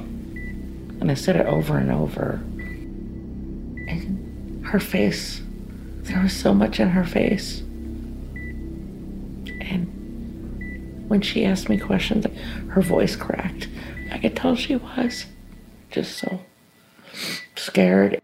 And 1.01 1.11
I 1.11 1.15
said 1.15 1.37
it 1.37 1.47
over 1.47 1.79
and 1.79 1.91
over. 1.91 2.43
And 3.89 4.67
her 4.67 4.81
face 4.81 5.41
there 6.09 6.23
was 6.23 6.33
so 6.33 6.53
much 6.55 6.81
in 6.81 6.89
her 6.91 7.05
face. 7.05 7.61
And 9.61 11.05
when 11.09 11.21
she 11.21 11.45
asked 11.45 11.69
me 11.69 11.79
questions, 11.79 12.27
her 12.71 12.83
voice 12.83 13.17
cracked. 13.17 13.69
I 14.11 14.19
could 14.19 14.37
tell 14.37 14.57
she 14.57 14.77
was 14.77 15.27
just 15.91 16.19
so 16.19 16.41
scared. 17.57 18.21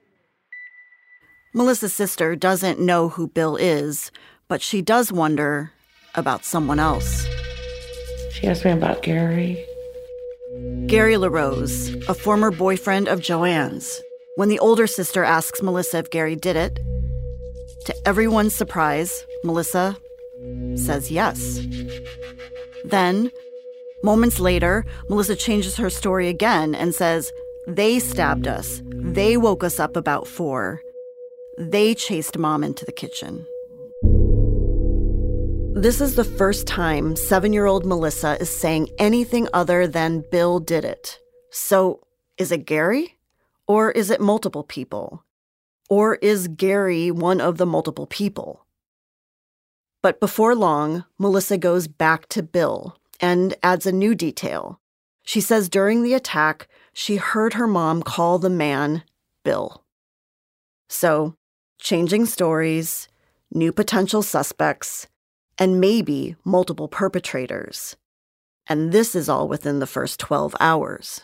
Melissa's 1.54 1.92
sister 1.92 2.34
doesn't 2.34 2.80
know 2.80 3.08
who 3.10 3.28
Bill 3.28 3.56
is, 3.56 4.10
but 4.48 4.60
she 4.60 4.82
does 4.82 5.12
wonder 5.12 5.72
about 6.14 6.44
someone 6.44 6.80
else. 6.80 7.26
She 8.32 8.46
asked 8.46 8.64
me 8.64 8.72
about 8.72 9.02
Gary. 9.02 9.64
Gary 10.86 11.16
LaRose, 11.16 11.94
a 12.08 12.14
former 12.14 12.50
boyfriend 12.50 13.08
of 13.08 13.20
JoAnn's. 13.20 14.00
When 14.36 14.48
the 14.48 14.58
older 14.58 14.86
sister 14.86 15.22
asks 15.22 15.62
Melissa 15.62 15.98
if 15.98 16.10
Gary 16.10 16.34
did 16.34 16.56
it, 16.56 16.80
to 17.84 18.08
everyone's 18.08 18.54
surprise, 18.54 19.24
Melissa 19.42 19.96
says 20.76 21.10
yes. 21.10 21.60
Then, 22.84 23.30
moments 24.02 24.40
later, 24.40 24.84
Melissa 25.08 25.36
changes 25.36 25.76
her 25.76 25.90
story 25.90 26.28
again 26.28 26.74
and 26.74 26.94
says, 26.94 27.32
They 27.66 27.98
stabbed 27.98 28.46
us. 28.46 28.82
They 28.86 29.36
woke 29.36 29.64
us 29.64 29.78
up 29.78 29.96
about 29.96 30.26
four. 30.26 30.80
They 31.58 31.94
chased 31.94 32.38
mom 32.38 32.64
into 32.64 32.84
the 32.84 32.92
kitchen. 32.92 33.46
This 35.76 36.00
is 36.00 36.14
the 36.14 36.24
first 36.24 36.66
time 36.66 37.16
seven 37.16 37.52
year 37.52 37.66
old 37.66 37.84
Melissa 37.84 38.40
is 38.40 38.48
saying 38.48 38.90
anything 38.98 39.48
other 39.52 39.86
than 39.86 40.24
Bill 40.30 40.60
did 40.60 40.84
it. 40.84 41.18
So, 41.50 42.00
is 42.38 42.52
it 42.52 42.66
Gary? 42.66 43.18
Or 43.66 43.90
is 43.90 44.10
it 44.10 44.20
multiple 44.20 44.62
people? 44.62 45.24
Or 45.88 46.16
is 46.16 46.48
Gary 46.48 47.10
one 47.10 47.40
of 47.40 47.58
the 47.58 47.66
multiple 47.66 48.06
people? 48.06 48.66
But 50.02 50.20
before 50.20 50.54
long, 50.54 51.04
Melissa 51.18 51.56
goes 51.56 51.88
back 51.88 52.28
to 52.28 52.42
Bill 52.42 52.98
and 53.20 53.54
adds 53.62 53.86
a 53.86 53.92
new 53.92 54.14
detail. 54.14 54.80
She 55.22 55.40
says 55.40 55.68
during 55.68 56.02
the 56.02 56.14
attack, 56.14 56.68
she 56.92 57.16
heard 57.16 57.54
her 57.54 57.66
mom 57.66 58.02
call 58.02 58.38
the 58.38 58.50
man 58.50 59.02
Bill. 59.44 59.82
So, 60.88 61.36
changing 61.78 62.26
stories, 62.26 63.08
new 63.50 63.72
potential 63.72 64.22
suspects, 64.22 65.06
and 65.58 65.80
maybe 65.80 66.36
multiple 66.44 66.88
perpetrators. 66.88 67.96
And 68.66 68.92
this 68.92 69.14
is 69.14 69.28
all 69.28 69.48
within 69.48 69.78
the 69.78 69.86
first 69.86 70.20
12 70.20 70.54
hours. 70.60 71.22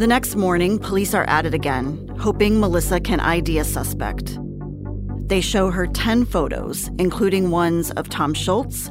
The 0.00 0.06
next 0.06 0.34
morning, 0.34 0.78
police 0.78 1.12
are 1.12 1.28
at 1.28 1.44
it 1.44 1.52
again, 1.52 2.08
hoping 2.18 2.58
Melissa 2.58 3.00
can 3.00 3.20
ID 3.20 3.58
a 3.58 3.64
suspect. 3.64 4.38
They 5.28 5.42
show 5.42 5.70
her 5.70 5.86
10 5.86 6.24
photos, 6.24 6.88
including 6.98 7.50
ones 7.50 7.90
of 7.90 8.08
Tom 8.08 8.32
Schultz, 8.32 8.90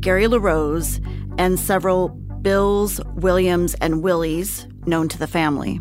Gary 0.00 0.26
LaRose, 0.26 1.00
and 1.38 1.58
several 1.58 2.10
Bills, 2.42 3.00
Williams, 3.14 3.72
and 3.76 4.02
Willies 4.02 4.66
known 4.84 5.08
to 5.08 5.18
the 5.18 5.26
family. 5.26 5.80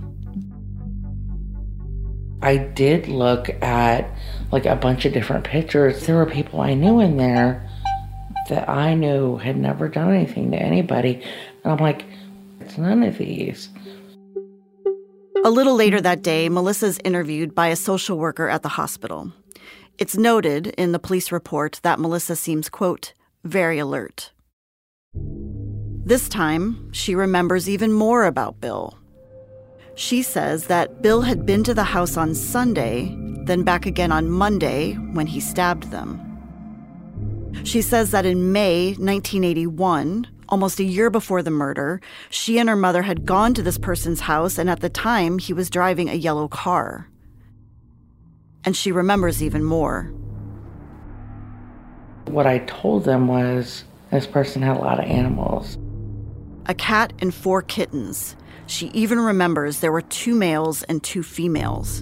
I 2.42 2.56
did 2.56 3.10
look 3.10 3.50
at 3.62 4.10
like 4.54 4.66
a 4.66 4.78
bunch 4.78 5.04
of 5.04 5.12
different 5.12 5.44
pictures. 5.44 6.06
There 6.06 6.16
were 6.16 6.26
people 6.26 6.62
I 6.62 6.74
knew 6.74 7.02
in 7.02 7.18
there 7.18 7.70
that 8.48 8.70
I 8.70 8.94
knew 8.94 9.36
had 9.36 9.58
never 9.58 9.90
done 9.90 10.14
anything 10.14 10.52
to 10.52 10.58
anybody. 10.58 11.22
And 11.66 11.74
I'm 11.74 11.80
like, 11.80 12.06
it's 12.62 12.78
none 12.78 13.04
of 13.04 13.18
these. 13.18 13.68
A 15.46 15.52
little 15.52 15.76
later 15.76 16.00
that 16.00 16.22
day, 16.22 16.48
Melissa 16.48 16.86
is 16.86 17.00
interviewed 17.04 17.54
by 17.54 17.68
a 17.68 17.76
social 17.76 18.18
worker 18.18 18.48
at 18.48 18.62
the 18.62 18.70
hospital. 18.70 19.34
It's 19.98 20.16
noted 20.16 20.68
in 20.68 20.94
the 20.94 21.00
police 21.00 21.34
report 21.34 21.82
that 21.84 22.00
Melissa 22.00 22.38
seems, 22.38 22.70
quote, 22.70 23.14
very 23.44 23.78
alert. 23.78 24.32
This 26.06 26.30
time, 26.30 26.94
she 26.94 27.14
remembers 27.14 27.68
even 27.68 27.92
more 27.92 28.24
about 28.24 28.62
Bill. 28.62 28.98
She 29.96 30.22
says 30.22 30.68
that 30.68 31.02
Bill 31.02 31.24
had 31.24 31.46
been 31.46 31.66
to 31.66 31.74
the 31.74 31.84
house 31.84 32.16
on 32.16 32.36
Sunday, 32.36 33.14
then 33.44 33.64
back 33.64 33.86
again 33.86 34.14
on 34.14 34.30
Monday 34.30 34.94
when 35.12 35.28
he 35.28 35.42
stabbed 35.42 35.92
them. 35.92 36.22
She 37.66 37.82
says 37.82 38.12
that 38.12 38.26
in 38.26 38.54
May 38.54 38.92
1981, 38.92 40.26
almost 40.54 40.80
a 40.80 40.84
year 40.84 41.10
before 41.10 41.42
the 41.42 41.50
murder, 41.50 42.00
she 42.30 42.60
and 42.60 42.70
her 42.70 42.76
mother 42.76 43.02
had 43.02 43.26
gone 43.26 43.56
to 43.56 43.64
this 43.64 43.80
person's 43.80 44.20
house, 44.20 44.60
and 44.60 44.70
at 44.70 44.82
the 44.82 44.88
time, 44.88 45.40
he 45.40 45.52
was 45.52 45.68
driving 45.68 46.10
a 46.10 46.14
yellow 46.14 46.48
car. 46.48 47.10
And 48.64 48.78
she 48.78 48.92
remembers 48.92 49.42
even 49.42 49.64
more. 49.64 50.14
What 52.26 52.46
I 52.46 52.60
told 52.60 53.04
them 53.04 53.28
was 53.28 53.84
this 54.12 54.28
person 54.28 54.62
had 54.62 54.78
a 54.78 54.80
lot 54.80 55.00
of 55.00 55.10
animals 55.10 55.80
a 56.68 56.76
cat 56.76 57.12
and 57.18 57.34
four 57.34 57.64
kittens. 57.64 58.36
She 58.68 58.88
even 58.94 59.20
remembers 59.20 59.80
there 59.80 59.92
were 59.92 60.02
two 60.02 60.36
males 60.36 60.84
and 60.84 61.04
two 61.04 61.24
females. 61.24 62.02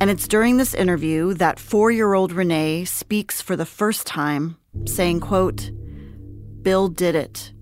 And 0.00 0.10
it's 0.10 0.26
during 0.26 0.56
this 0.56 0.74
interview 0.74 1.32
that 1.34 1.60
four 1.60 1.92
year 1.92 2.12
old 2.12 2.32
Renee 2.32 2.84
speaks 2.86 3.40
for 3.40 3.54
the 3.54 3.64
first 3.64 4.04
time, 4.04 4.56
saying, 4.84 5.20
quote, 5.20 5.70
Bill 6.60 6.88
did 6.88 7.14
it. 7.14 7.52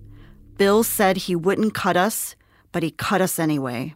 Bill 0.57 0.83
said 0.83 1.17
he 1.17 1.35
wouldn't 1.35 1.73
cut 1.73 1.95
us, 1.95 2.35
but 2.71 2.83
he 2.83 2.91
cut 2.91 3.21
us 3.21 3.37
anyway. 3.39 3.95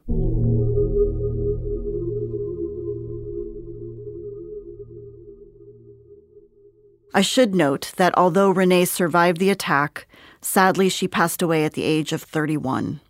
I 7.14 7.22
should 7.22 7.54
note 7.54 7.92
that 7.98 8.18
although 8.18 8.52
Renee 8.52 8.86
survived 8.86 9.40
the 9.40 9.50
attack, 9.50 10.08
sadly 10.40 10.88
she 10.88 11.08
passed 11.08 11.42
away 11.42 11.66
at 11.66 11.74
the 11.74 11.84
age 11.84 12.14
of 12.14 12.22
31. 12.22 13.02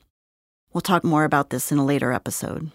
We'll 0.74 0.82
talk 0.82 1.04
more 1.04 1.24
about 1.24 1.52
this 1.52 1.72
in 1.72 1.78
a 1.78 1.86
later 1.86 2.12
episode. 2.12 2.72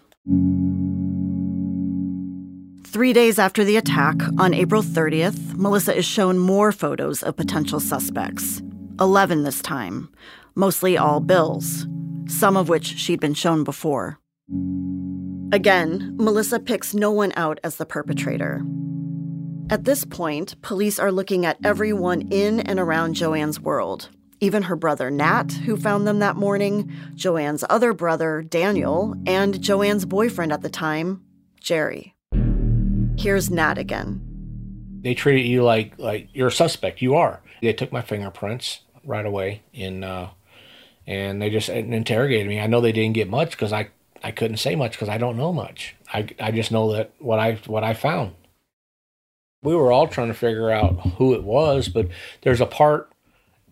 Three 2.85 3.11
days 3.11 3.37
after 3.37 3.65
the 3.65 3.75
attack, 3.75 4.15
on 4.39 4.53
April 4.53 4.81
30th, 4.81 5.55
Melissa 5.55 5.95
is 5.95 6.05
shown 6.05 6.37
more 6.37 6.71
photos 6.71 7.21
of 7.23 7.35
potential 7.35 7.79
suspects 7.79 8.61
11 8.99 9.43
this 9.43 9.61
time, 9.61 10.09
mostly 10.57 10.97
all 10.97 11.19
bills, 11.19 11.87
some 12.27 12.57
of 12.57 12.67
which 12.67 12.85
she'd 12.85 13.19
been 13.19 13.35
shown 13.35 13.63
before. 13.63 14.19
Again, 15.53 16.15
Melissa 16.17 16.59
picks 16.59 16.93
no 16.93 17.11
one 17.11 17.31
out 17.37 17.59
as 17.63 17.77
the 17.77 17.85
perpetrator. 17.85 18.65
At 19.69 19.83
this 19.83 20.03
point, 20.03 20.61
police 20.61 20.97
are 20.97 21.11
looking 21.11 21.45
at 21.45 21.57
everyone 21.63 22.21
in 22.31 22.59
and 22.61 22.79
around 22.79 23.15
JoAnn's 23.15 23.59
world, 23.59 24.09
even 24.39 24.63
her 24.63 24.75
brother 24.75 25.11
Nat, 25.11 25.51
who 25.65 25.77
found 25.77 26.07
them 26.07 26.19
that 26.19 26.35
morning, 26.35 26.91
JoAnn's 27.15 27.63
other 27.69 27.93
brother, 27.93 28.41
Daniel, 28.41 29.13
and 29.25 29.55
JoAnn's 29.55 30.05
boyfriend 30.05 30.51
at 30.51 30.61
the 30.61 30.69
time, 30.69 31.21
Jerry. 31.61 32.15
Here's 33.17 33.49
Nat 33.49 33.77
again. 33.77 34.21
They 35.01 35.13
treated 35.13 35.47
you 35.47 35.63
like 35.63 35.93
like 35.97 36.29
you're 36.33 36.47
a 36.47 36.51
suspect. 36.51 37.01
You 37.01 37.15
are. 37.15 37.41
They 37.61 37.73
took 37.73 37.91
my 37.91 38.01
fingerprints 38.01 38.81
right 39.03 39.25
away, 39.25 39.63
in 39.73 40.03
uh, 40.03 40.29
and 41.07 41.41
they 41.41 41.49
just 41.49 41.69
interrogated 41.69 42.47
me. 42.47 42.59
I 42.59 42.67
know 42.67 42.81
they 42.81 42.91
didn't 42.91 43.15
get 43.15 43.29
much 43.29 43.51
because 43.51 43.73
I 43.73 43.89
I 44.23 44.31
couldn't 44.31 44.57
say 44.57 44.75
much 44.75 44.91
because 44.91 45.09
I 45.09 45.17
don't 45.17 45.37
know 45.37 45.53
much. 45.53 45.95
I 46.13 46.27
I 46.39 46.51
just 46.51 46.71
know 46.71 46.91
that 46.93 47.11
what 47.19 47.39
I 47.39 47.53
what 47.65 47.83
I 47.83 47.93
found. 47.93 48.33
We 49.63 49.75
were 49.75 49.91
all 49.91 50.07
trying 50.07 50.27
to 50.27 50.33
figure 50.33 50.69
out 50.69 50.99
who 51.17 51.33
it 51.33 51.43
was, 51.43 51.87
but 51.87 52.09
there's 52.41 52.61
a 52.61 52.65
part 52.65 53.11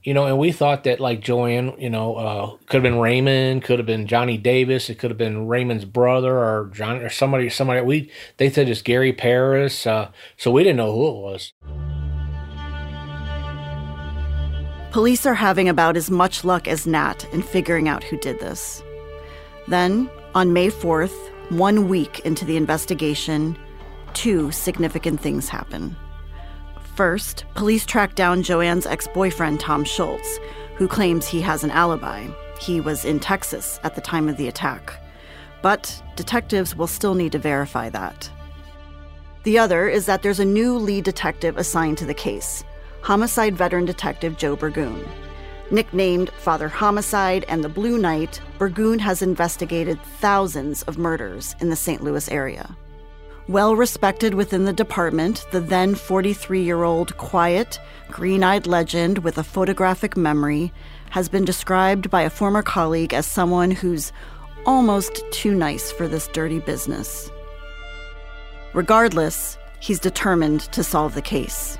you 0.05 0.13
know, 0.13 0.27
and 0.27 0.37
we 0.37 0.51
thought 0.51 0.83
that 0.83 0.99
like 0.99 1.19
JoAnn, 1.19 1.81
you 1.81 1.89
know, 1.89 2.15
uh, 2.15 2.57
could 2.67 2.75
have 2.75 2.83
been 2.83 2.99
Raymond, 2.99 3.63
could 3.63 3.79
have 3.79 3.87
been 3.87 4.05
Johnny 4.05 4.37
Davis, 4.37 4.87
it 4.87 4.99
could 4.99 5.09
have 5.09 5.17
been 5.17 5.47
Raymond's 5.47 5.83
brother 5.83 6.37
or 6.37 6.69
Johnny 6.71 6.99
or 6.99 7.09
somebody, 7.09 7.49
somebody. 7.49 7.81
We 7.81 8.11
they 8.37 8.51
said 8.51 8.69
it's 8.69 8.83
Gary 8.83 9.13
Paris, 9.13 9.87
uh, 9.87 10.11
so 10.37 10.51
we 10.51 10.63
didn't 10.63 10.77
know 10.77 10.93
who 10.93 11.07
it 11.07 11.15
was. 11.15 11.53
Police 14.95 15.25
are 15.25 15.33
having 15.33 15.67
about 15.67 15.97
as 15.97 16.09
much 16.09 16.45
luck 16.45 16.69
as 16.69 16.87
Nat 16.87 17.27
in 17.33 17.41
figuring 17.41 17.89
out 17.89 18.01
who 18.01 18.15
did 18.15 18.39
this. 18.39 18.81
Then, 19.67 20.09
on 20.33 20.53
May 20.53 20.69
4th, 20.69 21.33
one 21.49 21.89
week 21.89 22.21
into 22.21 22.45
the 22.45 22.55
investigation, 22.55 23.57
two 24.13 24.53
significant 24.53 25.19
things 25.19 25.49
happen. 25.49 25.97
First, 26.95 27.43
police 27.55 27.85
track 27.85 28.15
down 28.15 28.41
JoAnn's 28.41 28.85
ex 28.85 29.05
boyfriend, 29.09 29.59
Tom 29.59 29.83
Schultz, 29.83 30.39
who 30.75 30.87
claims 30.87 31.27
he 31.27 31.41
has 31.41 31.65
an 31.65 31.71
alibi. 31.71 32.27
He 32.61 32.79
was 32.79 33.03
in 33.03 33.19
Texas 33.19 33.81
at 33.83 33.95
the 33.95 34.01
time 34.01 34.29
of 34.29 34.37
the 34.37 34.47
attack. 34.47 34.93
But 35.61 36.01
detectives 36.15 36.73
will 36.73 36.87
still 36.87 37.15
need 37.15 37.33
to 37.33 37.37
verify 37.37 37.89
that. 37.89 38.31
The 39.43 39.59
other 39.59 39.89
is 39.89 40.05
that 40.05 40.21
there's 40.21 40.39
a 40.39 40.45
new 40.45 40.77
lead 40.77 41.03
detective 41.03 41.57
assigned 41.57 41.97
to 41.97 42.05
the 42.05 42.13
case 42.13 42.63
homicide 43.05 43.55
veteran 43.55 43.85
detective 43.85 44.35
Joe 44.35 44.55
Burgoon. 44.55 45.07
Nicknamed 45.69 46.31
Father 46.39 46.67
Homicide 46.67 47.45
and 47.47 47.63
the 47.63 47.69
Blue 47.69 47.99
Knight, 47.99 48.41
Burgoon 48.57 48.97
has 48.97 49.21
investigated 49.21 50.01
thousands 50.17 50.81
of 50.83 50.97
murders 50.97 51.55
in 51.59 51.69
the 51.69 51.75
St. 51.75 52.03
Louis 52.03 52.27
area. 52.31 52.75
Well 53.47 53.75
respected 53.75 54.33
within 54.33 54.65
the 54.65 54.73
department, 54.73 55.45
the 55.51 55.59
then 55.59 55.93
43 55.93 56.63
year 56.63 56.81
old 56.81 57.15
quiet, 57.17 57.79
green 58.09 58.43
eyed 58.43 58.65
legend 58.65 59.19
with 59.19 59.37
a 59.37 59.43
photographic 59.43 60.17
memory 60.17 60.73
has 61.11 61.29
been 61.29 61.45
described 61.45 62.09
by 62.09 62.23
a 62.23 62.29
former 62.31 62.63
colleague 62.63 63.13
as 63.13 63.27
someone 63.27 63.69
who's 63.69 64.11
almost 64.65 65.23
too 65.29 65.53
nice 65.53 65.91
for 65.91 66.07
this 66.07 66.27
dirty 66.29 66.57
business. 66.57 67.29
Regardless, 68.73 69.59
he's 69.79 69.99
determined 69.99 70.61
to 70.71 70.83
solve 70.83 71.13
the 71.13 71.21
case. 71.21 71.77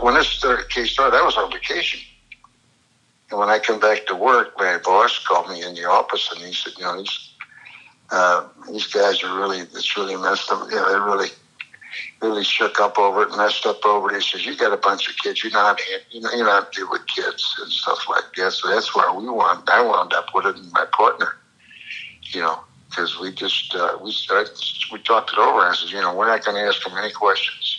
When 0.00 0.14
this 0.14 0.44
case 0.70 0.90
started, 0.90 1.16
I 1.16 1.22
was 1.22 1.36
on 1.36 1.50
vacation. 1.52 2.00
And 3.30 3.38
when 3.38 3.48
I 3.48 3.58
come 3.58 3.80
back 3.80 4.06
to 4.06 4.14
work, 4.14 4.54
my 4.58 4.78
boss 4.78 5.18
called 5.26 5.48
me 5.48 5.62
in 5.62 5.74
the 5.74 5.84
office 5.88 6.30
and 6.32 6.40
he 6.44 6.52
said, 6.52 6.74
you 6.76 6.84
know, 6.84 6.98
he's 6.98 7.34
uh, 8.10 8.46
these 8.70 8.86
guys 8.86 9.22
are 9.22 9.38
really, 9.38 9.60
it's 9.60 9.96
really 9.96 10.16
messed 10.16 10.50
up. 10.50 10.68
You 10.70 10.76
know, 10.76 10.92
they 10.92 10.98
really, 10.98 11.28
really 12.22 12.44
shook 12.44 12.78
up 12.80 12.98
over 12.98 13.22
it, 13.22 13.36
messed 13.36 13.66
up 13.66 13.84
over 13.84 14.10
it. 14.10 14.22
He 14.22 14.28
says, 14.30 14.46
"You 14.46 14.56
got 14.56 14.72
a 14.72 14.76
bunch 14.76 15.08
of 15.08 15.16
kids. 15.16 15.42
You're 15.42 15.52
not, 15.52 15.80
you 16.10 16.20
know, 16.20 16.30
you're 16.32 16.46
not 16.46 16.72
deal 16.72 16.88
with 16.90 17.06
kids 17.06 17.54
and 17.60 17.70
stuff 17.72 18.06
like 18.08 18.24
that." 18.36 18.52
So 18.52 18.68
that's 18.68 18.94
where 18.94 19.12
we 19.12 19.28
wound. 19.28 19.68
I 19.68 19.82
wound 19.82 20.12
up 20.12 20.28
with 20.34 20.46
it 20.46 20.56
my 20.72 20.86
partner. 20.92 21.36
You 22.22 22.42
know, 22.42 22.60
because 22.88 23.18
we 23.18 23.32
just 23.32 23.74
uh, 23.74 23.98
we 24.00 24.12
started, 24.12 24.52
we 24.92 24.98
talked 25.00 25.32
it 25.32 25.38
over. 25.38 25.60
I 25.60 25.74
said, 25.74 25.90
"You 25.90 26.00
know, 26.00 26.14
we're 26.14 26.28
not 26.28 26.44
going 26.44 26.56
to 26.56 26.68
ask 26.68 26.84
them 26.84 26.96
any 26.96 27.12
questions." 27.12 27.73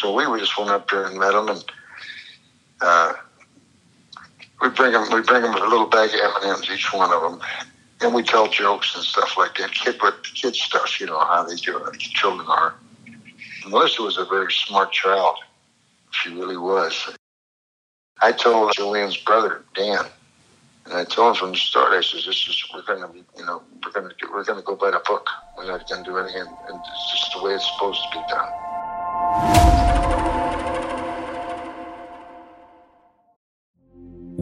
So 0.00 0.14
we 0.14 0.40
just 0.40 0.56
went 0.56 0.70
up 0.70 0.90
there 0.90 1.04
and 1.04 1.18
met 1.18 1.32
them, 1.32 1.50
and 1.50 1.64
uh, 2.80 3.12
we 4.62 4.70
bring 4.70 4.92
them 4.92 5.06
we 5.12 5.20
bring 5.20 5.42
them 5.42 5.54
a 5.54 5.66
little 5.66 5.88
bag 5.88 6.08
of 6.08 6.20
M 6.20 6.32
and 6.36 6.56
M's, 6.56 6.70
each 6.70 6.90
one 6.90 7.12
of 7.12 7.20
them, 7.20 7.38
and 8.00 8.14
we 8.14 8.22
tell 8.22 8.48
jokes 8.48 8.94
and 8.94 9.04
stuff 9.04 9.36
like 9.36 9.58
that. 9.58 9.72
Kid, 9.72 10.00
kid 10.34 10.56
stuff, 10.56 10.98
you 11.00 11.06
know 11.06 11.18
how 11.18 11.44
they 11.44 11.54
do 11.56 11.76
it. 11.84 11.98
Children 11.98 12.48
are. 12.48 12.74
Melissa 13.68 14.00
was 14.00 14.16
a 14.16 14.24
very 14.24 14.50
smart 14.50 14.90
child. 14.90 15.36
She 16.12 16.30
really 16.30 16.56
was. 16.56 17.14
I 18.22 18.32
told 18.32 18.72
JoAnn's 18.72 19.18
brother 19.18 19.62
Dan, 19.74 20.06
and 20.86 20.94
I 20.94 21.04
told 21.04 21.36
him 21.36 21.40
from 21.40 21.50
the 21.50 21.58
start. 21.58 21.92
I 21.92 22.00
said, 22.00 22.20
"This 22.26 22.48
is 22.48 22.64
we're 22.72 22.80
going 22.82 23.02
to 23.02 23.08
be, 23.08 23.22
you 23.36 23.44
know, 23.44 23.62
we're 23.84 23.92
going 23.92 24.08
to 24.08 24.14
we're 24.32 24.44
going 24.44 24.58
to 24.60 24.64
go 24.64 24.76
by 24.76 24.92
the 24.92 25.02
book. 25.06 25.28
We're 25.58 25.66
not 25.66 25.86
going 25.86 26.02
to 26.02 26.10
do 26.10 26.16
anything, 26.16 26.56
and 26.70 26.78
it's 26.78 27.10
just 27.10 27.34
the 27.34 27.42
way 27.42 27.52
it's 27.52 27.70
supposed 27.70 28.10
to 28.10 28.18
be 28.18 28.24
done." 28.24 28.48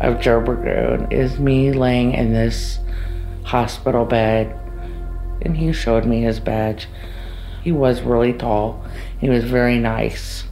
of 0.00 0.20
Joe 0.20 0.40
Burgoon 0.40 1.10
is 1.12 1.38
me 1.38 1.72
laying 1.72 2.12
in 2.12 2.32
this 2.32 2.78
hospital 3.44 4.04
bed, 4.04 4.58
and 5.42 5.56
he 5.56 5.72
showed 5.72 6.04
me 6.04 6.22
his 6.22 6.40
badge. 6.40 6.88
He 7.62 7.72
was 7.72 8.02
really 8.02 8.32
tall. 8.32 8.84
He 9.18 9.30
was 9.30 9.44
very 9.44 9.78
nice. 9.78 10.44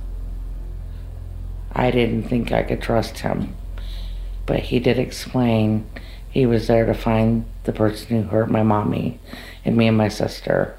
I 1.72 1.90
didn't 1.90 2.24
think 2.24 2.52
I 2.52 2.62
could 2.62 2.83
trust 2.83 3.18
him, 3.18 3.55
but 4.46 4.61
he 4.61 4.78
did 4.78 4.98
explain 4.98 5.87
he 6.31 6.46
was 6.46 6.66
there 6.66 6.87
to 6.87 6.94
find 6.94 7.44
the 7.64 7.72
person 7.72 8.22
who 8.22 8.28
hurt 8.28 8.50
my 8.50 8.62
mommy 8.62 9.20
and 9.64 9.76
me 9.76 9.88
and 9.88 9.96
my 9.96 10.09
sister. 10.09 10.76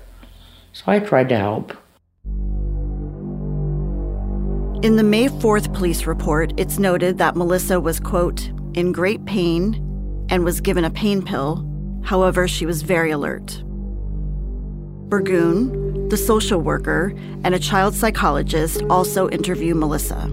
So 0.71 0.83
I 0.87 0.99
tried 0.99 1.29
to 1.29 1.37
help. 1.37 1.73
In 4.83 4.97
the 4.97 5.03
May 5.03 5.29
4th 5.29 5.73
police 5.73 6.05
report, 6.05 6.51
it's 6.57 6.77
noted 6.77 7.17
that 7.17 7.37
Melissa 7.37 7.79
was, 7.79 8.01
quote, 8.01 8.49
in 8.73 8.91
great 8.91 9.23
pain 9.23 9.75
and 10.29 10.43
was 10.43 10.59
given 10.59 10.83
a 10.83 10.89
pain 10.89 11.23
pill. 11.23 11.65
However, 12.03 12.49
she 12.49 12.65
was 12.65 12.81
very 12.81 13.09
alert. 13.09 13.63
Burgoon, 15.07 16.09
the 16.09 16.17
social 16.17 16.59
worker, 16.59 17.13
and 17.45 17.55
a 17.55 17.59
child 17.59 17.95
psychologist 17.95 18.83
also 18.89 19.29
interview 19.29 19.73
Melissa. 19.73 20.27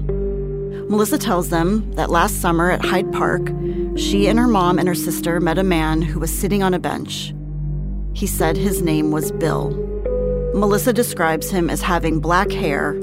Melissa 0.89 1.17
tells 1.17 1.51
them 1.51 1.89
that 1.93 2.11
last 2.11 2.41
summer 2.41 2.73
at 2.73 2.85
Hyde 2.85 3.13
Park, 3.13 3.53
she 3.95 4.27
and 4.27 4.37
her 4.37 4.49
mom 4.49 4.81
and 4.81 4.89
her 4.89 4.97
sister 4.97 5.39
met 5.39 5.59
a 5.59 5.63
man 5.63 6.03
who 6.03 6.19
was 6.19 6.37
sitting 6.37 6.65
on 6.65 6.75
a 6.75 6.81
bench. 6.81 7.33
He 8.15 8.27
said 8.27 8.57
his 8.57 8.83
name 8.83 9.13
was 9.13 9.31
Bill. 9.31 9.71
Melissa 10.57 10.93
describes 10.93 11.51
him 11.51 11.71
as 11.71 11.83
having 11.83 12.19
black 12.19 12.51
hair 12.51 13.01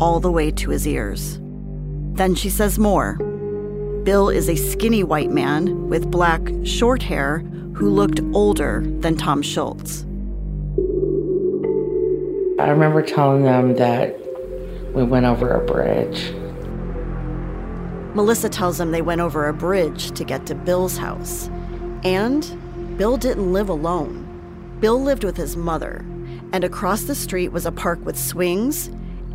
all 0.00 0.20
the 0.20 0.30
way 0.30 0.50
to 0.50 0.70
his 0.70 0.86
ears. 0.86 1.38
Then 2.12 2.34
she 2.34 2.50
says 2.50 2.78
more. 2.78 3.14
Bill 4.04 4.28
is 4.28 4.48
a 4.48 4.56
skinny 4.56 5.02
white 5.02 5.30
man 5.30 5.88
with 5.88 6.10
black, 6.10 6.40
short 6.64 7.02
hair 7.02 7.38
who 7.74 7.90
looked 7.90 8.20
older 8.32 8.82
than 9.00 9.16
Tom 9.16 9.42
Schultz. 9.42 10.02
I 12.58 12.70
remember 12.70 13.02
telling 13.02 13.42
them 13.42 13.74
that 13.74 14.16
we 14.94 15.02
went 15.02 15.26
over 15.26 15.50
a 15.50 15.64
bridge. 15.64 16.32
Melissa 18.14 18.48
tells 18.48 18.78
them 18.78 18.92
they 18.92 19.02
went 19.02 19.20
over 19.20 19.46
a 19.46 19.52
bridge 19.52 20.12
to 20.12 20.24
get 20.24 20.46
to 20.46 20.54
Bill's 20.54 20.96
house. 20.96 21.50
And 22.02 22.96
Bill 22.96 23.18
didn't 23.18 23.52
live 23.52 23.68
alone. 23.68 24.22
Bill 24.80 25.02
lived 25.02 25.22
with 25.22 25.36
his 25.36 25.54
mother, 25.54 26.04
and 26.52 26.64
across 26.64 27.02
the 27.02 27.14
street 27.14 27.48
was 27.48 27.66
a 27.66 27.72
park 27.72 28.02
with 28.06 28.18
swings 28.18 28.90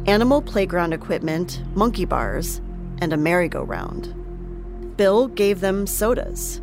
animal 0.07 0.41
playground 0.41 0.93
equipment, 0.93 1.61
monkey 1.75 2.05
bars, 2.05 2.61
and 2.99 3.13
a 3.13 3.17
merry-go-round. 3.17 4.97
Bill 4.97 5.27
gave 5.27 5.61
them 5.61 5.85
sodas. 5.85 6.61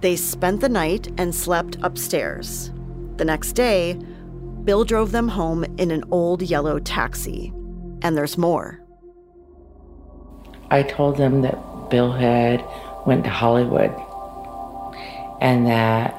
They 0.00 0.16
spent 0.16 0.60
the 0.60 0.68
night 0.68 1.08
and 1.18 1.34
slept 1.34 1.76
upstairs. 1.82 2.70
The 3.16 3.24
next 3.24 3.52
day, 3.52 3.98
Bill 4.64 4.84
drove 4.84 5.12
them 5.12 5.28
home 5.28 5.64
in 5.76 5.90
an 5.90 6.04
old 6.10 6.42
yellow 6.42 6.78
taxi. 6.78 7.52
And 8.02 8.16
there's 8.16 8.38
more. 8.38 8.80
I 10.70 10.82
told 10.82 11.16
them 11.16 11.42
that 11.42 11.90
Bill 11.90 12.12
had 12.12 12.64
went 13.06 13.24
to 13.24 13.30
Hollywood 13.30 13.90
and 15.40 15.66
that 15.66 16.12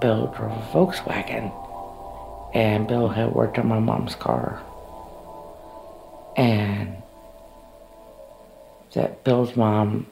Bill 0.00 0.26
drove 0.36 0.52
a 0.52 0.68
Volkswagen 0.72 1.52
and 2.54 2.88
Bill 2.88 3.08
had 3.08 3.32
worked 3.32 3.58
on 3.58 3.68
my 3.68 3.78
mom's 3.78 4.14
car 4.14 4.62
and 6.38 6.94
that 8.94 9.22
Bill's 9.24 9.54
mom 9.56 10.06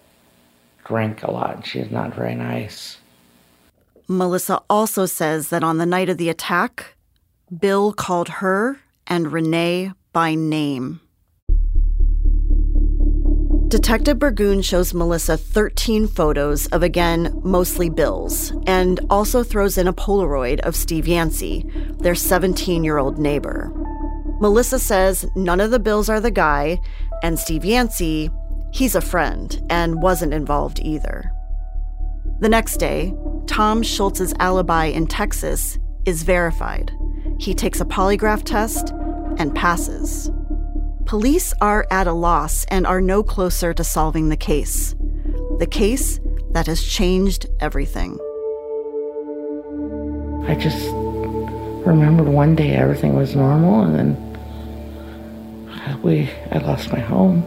drank 0.85 1.23
a 1.23 1.31
lot 1.31 1.57
and 1.57 1.67
she's 1.67 1.91
not 1.91 2.15
very 2.15 2.35
nice. 2.35 2.99
Melissa 4.09 4.61
also 4.69 5.07
says 5.07 5.49
that 5.49 5.65
on 5.65 5.79
the 5.79 5.87
night 5.87 6.09
of 6.09 6.19
the 6.19 6.29
attack, 6.29 6.95
Bill 7.59 7.93
called 7.93 8.29
her 8.29 8.81
and 9.07 9.33
Renee 9.33 9.93
by 10.13 10.35
name. 10.35 11.01
Detective 13.69 14.21
Burgoon 14.21 14.63
shows 14.63 14.95
Melissa 14.95 15.37
13 15.37 16.07
photos 16.07 16.67
of, 16.69 16.85
again, 16.85 17.41
mostly 17.43 17.91
Bill's, 17.91 18.53
and 18.65 19.01
also 19.11 19.43
throws 19.43 19.77
in 19.77 19.89
a 19.89 19.93
Polaroid 19.93 20.61
of 20.61 20.77
Steve 20.77 21.09
Yancey, 21.09 21.69
their 21.99 22.15
17 22.15 22.85
year 22.85 22.99
old 22.99 23.19
neighbor. 23.19 23.73
Melissa 24.41 24.79
says 24.79 25.27
none 25.35 25.61
of 25.61 25.71
the 25.71 25.79
Bills 25.79 26.09
are 26.09 26.21
the 26.21 26.31
guy, 26.31 26.79
and 27.23 27.39
Steve 27.39 27.65
Yancey, 27.65 28.31
he's 28.71 28.95
a 28.95 29.01
friend 29.01 29.63
and 29.71 30.03
wasn't 30.03 30.35
involved 30.35 30.81
either. 30.81 31.33
The 32.41 32.49
next 32.49 32.77
day, 32.77 33.15
Tom 33.47 33.83
Schultz's 33.83 34.35
alibi 34.39 34.87
in 34.87 35.07
Texas 35.07 35.79
is 36.05 36.23
verified. 36.23 36.93
He 37.39 37.55
takes 37.55 37.81
a 37.81 37.87
polygraph 37.87 38.43
test 38.45 38.91
and 39.39 39.55
passes. 39.55 40.31
Police 41.07 41.55
are 41.61 41.87
at 41.91 42.07
a 42.07 42.13
loss 42.13 42.65
and 42.67 42.87
are 42.87 43.01
no 43.01 43.23
closer 43.23 43.73
to 43.73 43.85
solving 43.85 44.29
the 44.29 44.37
case. 44.37 44.95
The 45.59 45.67
case 45.67 46.21
that 46.51 46.67
has 46.67 46.85
changed 46.85 47.47
everything. 47.61 48.19
I 50.47 50.55
just 50.55 50.91
remembered 51.87 52.29
one 52.29 52.55
day 52.55 52.73
everything 52.75 53.15
was 53.15 53.37
normal 53.37 53.83
and 53.83 53.95
then 53.95 54.26
we 55.95 56.31
I 56.51 56.59
lost 56.59 56.93
my 56.93 57.01
home 57.01 57.45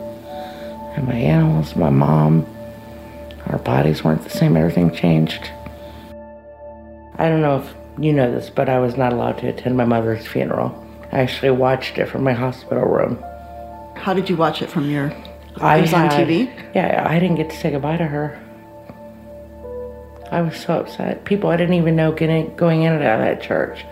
and 0.95 1.07
my 1.07 1.15
animals, 1.15 1.75
my 1.75 1.89
mom. 1.89 2.45
Our 3.47 3.59
bodies 3.59 4.03
weren't 4.03 4.23
the 4.23 4.29
same. 4.29 4.55
Everything 4.55 4.93
changed. 4.93 5.49
I 7.17 7.27
don't 7.27 7.41
know 7.41 7.59
if 7.59 7.73
you 8.01 8.13
know 8.13 8.31
this, 8.31 8.49
but 8.49 8.69
I 8.69 8.79
was 8.79 8.95
not 8.95 9.11
allowed 9.11 9.39
to 9.39 9.47
attend 9.47 9.75
my 9.75 9.85
mother's 9.85 10.25
funeral. 10.25 10.85
I 11.11 11.19
actually 11.19 11.51
watched 11.51 11.97
it 11.97 12.07
from 12.07 12.23
my 12.23 12.33
hospital 12.33 12.85
room. 12.85 13.21
How 13.95 14.13
did 14.13 14.29
you 14.29 14.37
watch 14.37 14.61
it 14.61 14.69
from 14.69 14.89
your? 14.89 15.11
I 15.57 15.77
it 15.77 15.81
was 15.81 15.91
had, 15.91 16.13
on 16.13 16.19
TV. 16.19 16.73
Yeah, 16.73 17.05
I 17.07 17.19
didn't 17.19 17.35
get 17.35 17.49
to 17.49 17.57
say 17.57 17.71
goodbye 17.71 17.97
to 17.97 18.05
her. 18.05 18.39
I 20.31 20.41
was 20.41 20.55
so 20.55 20.79
upset. 20.79 21.25
People 21.25 21.49
I 21.49 21.57
didn't 21.57 21.73
even 21.73 21.95
know 21.95 22.11
getting 22.11 22.55
going 22.55 22.83
in 22.83 22.93
and 22.93 23.03
out 23.03 23.19
of 23.19 23.25
that 23.25 23.41
church, 23.41 23.83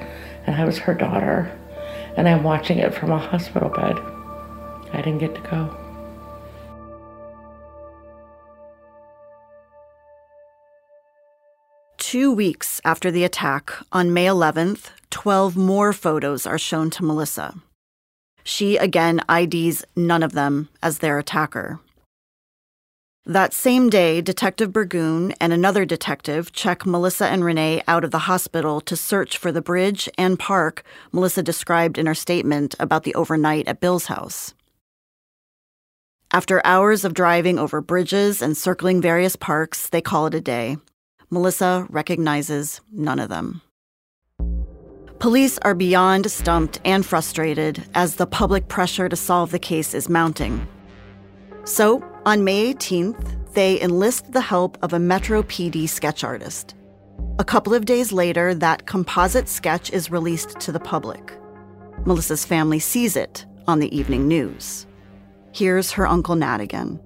and 0.45 0.55
I 0.55 0.65
was 0.65 0.77
her 0.79 0.93
daughter, 0.93 1.51
and 2.15 2.29
I'm 2.29 2.43
watching 2.43 2.77
it 2.77 2.93
from 2.93 3.11
a 3.11 3.17
hospital 3.17 3.69
bed. 3.69 3.97
I 4.97 5.01
didn't 5.01 5.19
get 5.19 5.35
to 5.35 5.41
go. 5.41 5.69
Two 11.97 12.31
weeks 12.31 12.81
after 12.83 13.11
the 13.11 13.23
attack, 13.23 13.73
on 13.91 14.11
May 14.13 14.25
11th, 14.25 14.89
12 15.11 15.55
more 15.55 15.93
photos 15.93 16.47
are 16.47 16.57
shown 16.57 16.89
to 16.89 17.03
Melissa. 17.03 17.53
She 18.43 18.77
again 18.77 19.21
IDs 19.29 19.85
none 19.95 20.23
of 20.23 20.31
them 20.31 20.69
as 20.81 20.97
their 20.97 21.19
attacker. 21.19 21.79
That 23.25 23.53
same 23.53 23.89
day, 23.89 24.21
Detective 24.21 24.71
Burgoon 24.71 25.33
and 25.41 25.51
another 25.51 25.83
detective 25.83 26.53
check 26.53 26.85
Melissa 26.85 27.27
and 27.27 27.43
Renee 27.43 27.83
out 27.87 28.05
of 28.05 28.11
the 28.11 28.19
hospital 28.19 28.79
to 28.81 28.95
search 28.95 29.37
for 29.37 29.51
the 29.51 29.61
bridge 29.61 30.09
and 30.17 30.39
park 30.39 30.83
Melissa 31.11 31.43
described 31.43 31.97
in 31.97 32.05
her 32.05 32.15
statement 32.15 32.73
about 32.79 33.03
the 33.03 33.13
overnight 33.15 33.67
at 33.67 33.81
Bill's 33.81 34.05
house. 34.05 34.53
After 36.33 36.61
hours 36.65 37.05
of 37.05 37.13
driving 37.13 37.57
over 37.57 37.79
bridges 37.79 38.41
and 38.41 38.57
circling 38.57 39.01
various 39.01 39.37
parks, 39.37 39.87
they 39.87 40.01
call 40.01 40.25
it 40.27 40.33
a 40.33 40.41
day. 40.41 40.75
Melissa 41.29 41.87
recognizes 41.89 42.81
none 42.91 43.19
of 43.19 43.29
them. 43.29 43.61
Police 45.19 45.57
are 45.59 45.73
beyond 45.73 46.29
stumped 46.29 46.81
and 46.83 47.05
frustrated 47.05 47.83
as 47.95 48.15
the 48.15 48.27
public 48.27 48.67
pressure 48.67 49.07
to 49.07 49.15
solve 49.15 49.51
the 49.51 49.57
case 49.57 49.93
is 49.93 50.09
mounting. 50.09 50.67
So, 51.63 52.03
on 52.25 52.43
May 52.43 52.73
18th, 52.73 53.53
they 53.53 53.81
enlist 53.81 54.31
the 54.33 54.41
help 54.41 54.77
of 54.83 54.91
a 54.91 54.99
Metro 54.99 55.43
PD 55.43 55.87
sketch 55.87 56.25
artist. 56.25 56.75
A 57.39 57.45
couple 57.45 57.73
of 57.73 57.85
days 57.85 58.11
later, 58.11 58.53
that 58.53 58.85
composite 58.85 59.47
sketch 59.47 59.89
is 59.91 60.11
released 60.11 60.59
to 60.59 60.73
the 60.73 60.79
public. 60.79 61.33
Melissa's 62.05 62.45
family 62.45 62.79
sees 62.79 63.15
it 63.15 63.45
on 63.65 63.79
the 63.79 63.97
evening 63.97 64.27
news. 64.27 64.87
Here's 65.57 65.93
her 65.93 66.05
Uncle 66.05 66.35
Nat 66.35 66.61
again. 66.61 66.99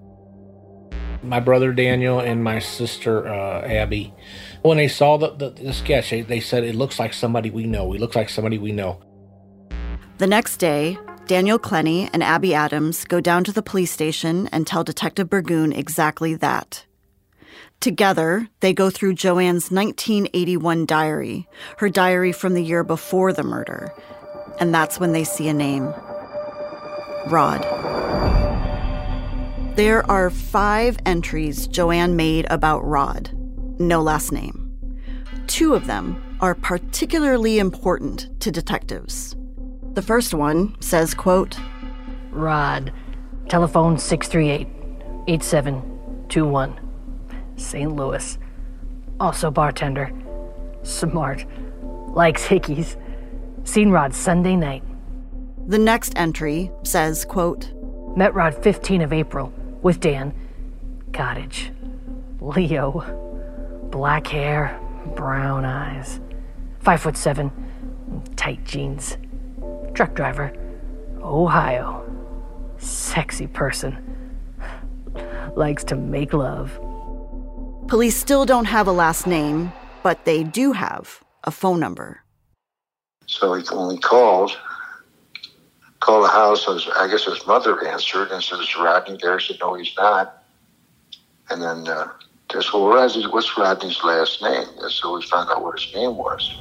My 1.23 1.39
brother 1.39 1.71
Daniel 1.71 2.19
and 2.19 2.43
my 2.43 2.59
sister 2.59 3.25
uh, 3.25 3.61
Abby, 3.61 4.13
when 4.61 4.75
they 4.75 4.89
saw 4.89 5.15
the, 5.15 5.29
the, 5.29 5.51
the 5.51 5.71
sketch, 5.71 6.09
they, 6.09 6.19
they 6.19 6.41
said, 6.41 6.65
It 6.65 6.75
looks 6.75 6.99
like 6.99 7.13
somebody 7.13 7.49
we 7.49 7.63
know. 7.63 7.93
It 7.93 8.01
looks 8.01 8.17
like 8.17 8.27
somebody 8.27 8.57
we 8.57 8.73
know. 8.73 9.01
The 10.17 10.27
next 10.27 10.57
day, 10.57 10.97
Daniel 11.27 11.57
Clenny 11.57 12.09
and 12.11 12.21
Abby 12.21 12.53
Adams 12.53 13.05
go 13.05 13.21
down 13.21 13.45
to 13.45 13.53
the 13.53 13.61
police 13.61 13.91
station 13.91 14.49
and 14.51 14.67
tell 14.67 14.83
Detective 14.83 15.29
Burgoon 15.29 15.71
exactly 15.71 16.35
that. 16.35 16.85
Together, 17.79 18.49
they 18.59 18.73
go 18.73 18.89
through 18.89 19.13
JoAnn's 19.13 19.71
1981 19.71 20.85
diary, 20.85 21.47
her 21.77 21.87
diary 21.87 22.33
from 22.33 22.53
the 22.53 22.63
year 22.63 22.83
before 22.83 23.31
the 23.31 23.43
murder, 23.43 23.93
and 24.59 24.73
that's 24.73 24.99
when 24.99 25.13
they 25.13 25.23
see 25.23 25.47
a 25.47 25.53
name 25.53 25.93
Rod. 27.27 28.40
There 29.75 30.09
are 30.11 30.29
five 30.29 30.97
entries 31.05 31.65
JoAnn 31.65 32.15
made 32.15 32.45
about 32.49 32.85
Rod, 32.85 33.31
no 33.79 34.01
last 34.01 34.33
name. 34.33 34.69
Two 35.47 35.75
of 35.75 35.87
them 35.87 36.21
are 36.41 36.55
particularly 36.55 37.57
important 37.57 38.37
to 38.41 38.51
detectives. 38.51 39.33
The 39.93 40.01
first 40.01 40.33
one 40.33 40.75
says, 40.81 41.13
quote, 41.13 41.57
Rod, 42.31 42.91
telephone 43.47 43.95
638-8721, 43.95 46.79
St. 47.55 47.95
Louis. 47.95 48.37
Also 49.21 49.49
bartender. 49.49 50.11
Smart. 50.83 51.45
Likes 52.09 52.45
hickeys. 52.45 52.97
Seen 53.63 53.89
Rod 53.89 54.13
Sunday 54.13 54.57
night. 54.57 54.83
The 55.67 55.79
next 55.79 56.11
entry 56.17 56.69
says, 56.83 57.23
quote, 57.23 57.71
Met 58.17 58.33
Rod 58.33 58.61
15 58.61 59.03
of 59.03 59.13
April 59.13 59.53
with 59.81 59.99
Dan. 59.99 60.33
Cottage. 61.13 61.71
Leo. 62.39 63.89
Black 63.91 64.27
hair, 64.27 64.79
brown 65.15 65.65
eyes. 65.65 66.19
Five 66.79 67.01
foot 67.01 67.17
seven, 67.17 67.51
tight 68.35 68.63
jeans 68.63 69.17
truck 69.93 70.13
driver, 70.13 70.53
Ohio. 71.21 72.03
Sexy 72.77 73.47
person. 73.47 73.97
Likes 75.55 75.83
to 75.85 75.95
make 75.95 76.33
love. 76.33 76.79
Police 77.87 78.15
still 78.15 78.45
don't 78.45 78.65
have 78.65 78.87
a 78.87 78.91
last 78.91 79.27
name, 79.27 79.71
but 80.01 80.25
they 80.25 80.43
do 80.43 80.71
have 80.71 81.23
a 81.43 81.51
phone 81.51 81.79
number. 81.79 82.23
So 83.27 83.53
he, 83.53 83.63
when 83.75 83.95
he 83.95 84.01
called, 84.01 84.57
called 86.01 86.25
the 86.25 86.29
house, 86.29 86.67
I 86.67 87.07
guess 87.07 87.23
his 87.23 87.47
mother 87.47 87.87
answered 87.87 88.31
and 88.31 88.43
said, 88.43 88.59
Is 88.59 88.75
Rodney 88.75 89.17
there? 89.21 89.35
I 89.35 89.39
said, 89.39 89.57
No, 89.61 89.75
he's 89.75 89.93
not. 89.97 90.43
And 91.49 91.61
then 91.61 91.87
uh, 91.87 92.09
Well, 92.73 92.87
Rodney, 92.89 93.23
what's 93.27 93.57
Rodney's 93.57 94.03
last 94.03 94.41
name? 94.41 94.67
And 94.81 94.91
so 94.91 95.15
we 95.15 95.23
found 95.23 95.49
out 95.49 95.63
what 95.63 95.79
his 95.79 95.93
name 95.95 96.17
was. 96.17 96.57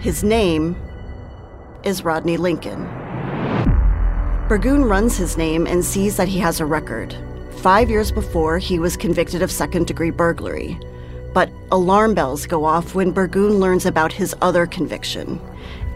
His 0.00 0.22
name 0.22 0.76
is 1.84 2.04
Rodney 2.04 2.36
Lincoln. 2.36 2.84
Burgoon 4.48 4.84
runs 4.84 5.16
his 5.16 5.36
name 5.36 5.66
and 5.66 5.84
sees 5.84 6.16
that 6.16 6.28
he 6.28 6.38
has 6.40 6.60
a 6.60 6.66
record. 6.66 7.16
Five 7.62 7.88
years 7.88 8.10
before, 8.10 8.58
he 8.58 8.78
was 8.78 8.96
convicted 8.96 9.42
of 9.42 9.50
second 9.50 9.86
degree 9.86 10.10
burglary. 10.10 10.78
But 11.32 11.50
alarm 11.70 12.14
bells 12.14 12.46
go 12.46 12.64
off 12.64 12.94
when 12.96 13.12
Burgoon 13.12 13.60
learns 13.60 13.86
about 13.86 14.12
his 14.12 14.34
other 14.42 14.66
conviction. 14.66 15.40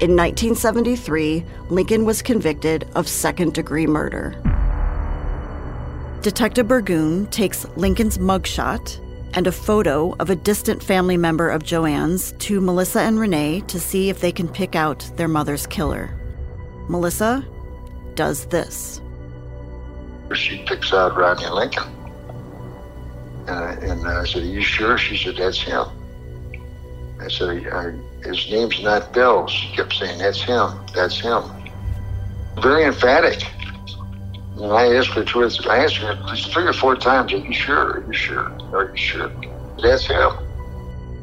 In 0.00 0.16
1973, 0.16 1.44
Lincoln 1.68 2.04
was 2.04 2.20
convicted 2.20 2.88
of 2.96 3.06
second 3.06 3.54
degree 3.54 3.86
murder. 3.86 4.34
Detective 6.20 6.66
Burgoon 6.66 7.26
takes 7.26 7.64
Lincoln's 7.76 8.18
mugshot 8.18 8.98
and 9.34 9.46
a 9.46 9.52
photo 9.52 10.16
of 10.18 10.30
a 10.30 10.36
distant 10.36 10.82
family 10.82 11.16
member 11.16 11.48
of 11.48 11.62
JoAnn's 11.62 12.32
to 12.40 12.60
Melissa 12.60 13.02
and 13.02 13.20
Renee 13.20 13.60
to 13.68 13.78
see 13.78 14.10
if 14.10 14.20
they 14.20 14.32
can 14.32 14.48
pick 14.48 14.74
out 14.74 15.08
their 15.16 15.28
mother's 15.28 15.66
killer. 15.66 16.10
Melissa 16.88 17.46
does 18.14 18.46
this. 18.46 19.00
She 20.34 20.64
picks 20.66 20.92
out 20.92 21.16
Rodney 21.16 21.48
Lincoln. 21.50 21.84
I, 23.46 23.74
and 23.74 24.04
uh, 24.04 24.22
I 24.22 24.24
said, 24.24 24.42
Are 24.42 24.46
you 24.46 24.62
sure? 24.62 24.98
She 24.98 25.16
said, 25.16 25.36
That's 25.36 25.60
him. 25.60 25.84
I 27.20 27.28
said, 27.28 27.66
uh, 27.66 27.90
His 28.22 28.50
name's 28.50 28.82
not 28.82 29.12
Bill. 29.12 29.46
She 29.46 29.74
kept 29.76 29.94
saying, 29.94 30.18
That's 30.18 30.42
him. 30.42 30.70
That's 30.94 31.20
him. 31.20 31.42
Very 32.60 32.84
emphatic. 32.84 33.42
And 34.56 34.72
I 34.72 34.94
asked 34.94 35.10
her 35.10 35.24
twice, 35.24 35.64
I 35.66 35.84
asked 35.84 35.96
her 35.96 36.12
at 36.12 36.24
least 36.26 36.52
three 36.52 36.64
or 36.64 36.72
four 36.72 36.96
times, 36.96 37.32
Are 37.32 37.38
you 37.38 37.52
sure? 37.52 37.98
Are 37.98 38.04
you 38.06 38.12
sure? 38.12 38.52
Are 38.72 38.90
you 38.90 38.96
sure? 38.96 39.30
That's 39.82 40.06
him. 40.06 40.32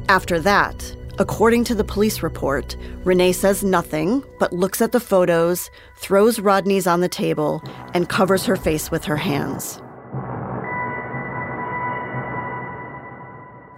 After 0.08 0.38
that, 0.40 0.96
according 1.18 1.64
to 1.64 1.74
the 1.74 1.84
police 1.84 2.22
report, 2.22 2.76
Renee 3.04 3.32
says 3.32 3.64
nothing 3.64 4.22
but 4.38 4.52
looks 4.52 4.80
at 4.80 4.92
the 4.92 5.00
photos, 5.00 5.70
throws 5.96 6.38
Rodney's 6.38 6.86
on 6.86 7.00
the 7.00 7.08
table, 7.08 7.62
and 7.94 8.08
covers 8.08 8.44
her 8.46 8.56
face 8.56 8.90
with 8.90 9.04
her 9.04 9.16
hands. 9.16 9.81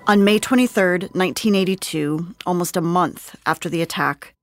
On 0.06 0.22
May 0.22 0.38
23, 0.38 1.08
1982, 1.14 2.34
almost 2.44 2.76
a 2.76 2.82
month 2.82 3.34
after 3.46 3.70
the 3.70 3.80
attack, 3.80 4.34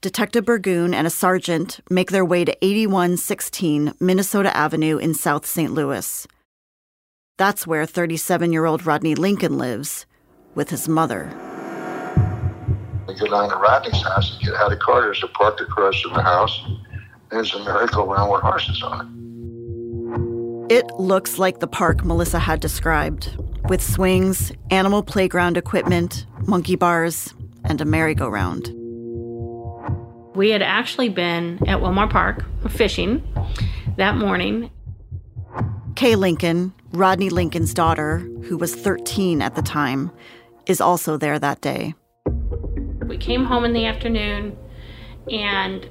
Detective 0.00 0.44
Burgoon 0.44 0.92
and 0.92 1.06
a 1.06 1.10
sergeant 1.10 1.78
make 1.88 2.10
their 2.10 2.24
way 2.24 2.44
to 2.44 2.52
8116 2.60 3.94
Minnesota 4.00 4.54
Avenue 4.56 4.98
in 4.98 5.14
South 5.14 5.46
St. 5.46 5.72
Louis. 5.72 6.26
That's 7.38 7.68
where 7.68 7.86
37 7.86 8.52
year 8.52 8.64
old 8.64 8.84
Rodney 8.84 9.14
Lincoln 9.14 9.58
lives 9.58 10.06
with 10.56 10.70
his 10.70 10.88
mother. 10.88 11.30
We 13.06 13.14
go 13.14 13.26
down 13.28 13.48
to 13.50 13.56
Rodney's 13.58 14.02
house 14.02 14.32
and 14.32 14.44
get 14.44 14.54
out 14.54 14.72
of 14.72 14.80
car. 14.80 15.02
There's 15.02 15.22
a 15.22 15.28
parked 15.28 15.60
across 15.60 16.00
from 16.00 16.14
the 16.14 16.22
house. 16.22 16.60
There's 17.30 17.54
a 17.54 17.62
merry-go-round 17.64 18.32
with 18.32 18.42
horses 18.42 18.82
on 18.82 19.06
it. 20.68 20.78
It 20.78 20.86
looks 20.98 21.38
like 21.38 21.60
the 21.60 21.68
park 21.68 22.04
Melissa 22.04 22.40
had 22.40 22.58
described, 22.58 23.36
with 23.68 23.82
swings, 23.82 24.52
animal 24.70 25.02
playground 25.02 25.56
equipment, 25.56 26.26
monkey 26.46 26.76
bars, 26.76 27.34
and 27.64 27.80
a 27.80 27.84
merry-go-round. 27.84 28.72
We 30.36 30.50
had 30.50 30.62
actually 30.62 31.08
been 31.08 31.58
at 31.66 31.80
Willmore 31.80 32.10
Park 32.10 32.44
fishing 32.70 33.26
that 33.96 34.16
morning. 34.16 34.70
Kay 35.94 36.14
Lincoln, 36.14 36.74
Rodney 36.92 37.30
Lincoln's 37.30 37.72
daughter, 37.72 38.18
who 38.44 38.56
was 38.56 38.74
13 38.74 39.40
at 39.40 39.54
the 39.54 39.62
time, 39.62 40.10
is 40.66 40.80
also 40.80 41.16
there 41.16 41.38
that 41.38 41.60
day. 41.60 41.94
We 43.06 43.16
came 43.16 43.44
home 43.44 43.64
in 43.64 43.72
the 43.72 43.86
afternoon, 43.86 44.56
and 45.30 45.88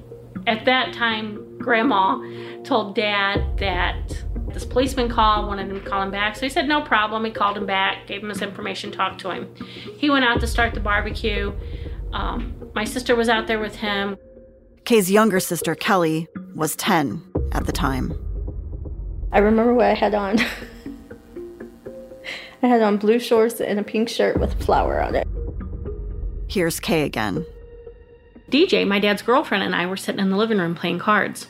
at 0.48 0.66
that 0.66 0.94
time, 0.94 1.58
Grandma 1.58 2.22
told 2.64 2.96
Dad 2.96 3.58
that 3.58 4.25
this 4.56 4.66
policeman 4.66 5.10
called, 5.10 5.48
wanted 5.48 5.70
him 5.70 5.84
to 5.84 5.88
call 5.88 6.02
him 6.02 6.10
back. 6.10 6.36
So 6.36 6.42
he 6.42 6.50
said, 6.50 6.68
no 6.68 6.82
problem. 6.82 7.26
He 7.26 7.32
called 7.32 7.58
him 7.58 7.66
back, 7.66 8.08
gave 8.08 8.24
him 8.24 8.30
his 8.30 8.42
information, 8.42 8.92
talked 8.92 9.20
to 9.22 9.30
him. 9.30 9.54
He 9.98 10.10
went 10.10 10.26
out 10.26 10.40
to 10.40 10.48
start 10.48 10.74
the 10.74 10.80
barbecue. 10.80 11.54
Um, 12.14 12.56
my 12.74 12.86
sister 12.86 13.16
was 13.16 13.30
out 13.30 13.48
there 13.48 13.60
with 13.60 13.76
him. 13.76 14.18
Kay's 14.86 15.12
younger 15.12 15.42
sister, 15.42 15.76
Kelly, 15.76 16.30
was 16.56 16.76
10 16.78 17.22
at 17.52 17.66
the 17.66 17.74
time. 17.74 18.14
I 19.34 19.40
remember 19.40 19.74
what 19.74 19.88
I 19.88 19.94
had 19.94 20.16
on. 20.16 20.40
I 22.64 22.68
had 22.68 22.82
on 22.82 22.96
blue 22.98 23.20
shorts 23.20 23.60
and 23.60 23.78
a 23.78 23.84
pink 23.84 24.08
shirt 24.08 24.40
with 24.40 24.54
a 24.54 24.64
flower 24.64 25.02
on 25.02 25.16
it. 25.16 25.28
Here's 26.48 26.80
Kay 26.80 27.04
again. 27.04 27.46
DJ, 28.50 28.88
my 28.88 29.00
dad's 29.00 29.22
girlfriend, 29.22 29.66
and 29.66 29.76
I 29.76 29.86
were 29.86 29.98
sitting 29.98 30.22
in 30.22 30.30
the 30.30 30.38
living 30.38 30.60
room 30.60 30.76
playing 30.76 31.00
cards. 31.00 31.48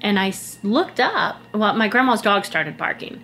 And 0.00 0.18
I 0.18 0.32
looked 0.62 1.00
up. 1.00 1.40
Well, 1.52 1.74
my 1.74 1.88
grandma's 1.88 2.22
dog 2.22 2.44
started 2.44 2.76
barking. 2.76 3.22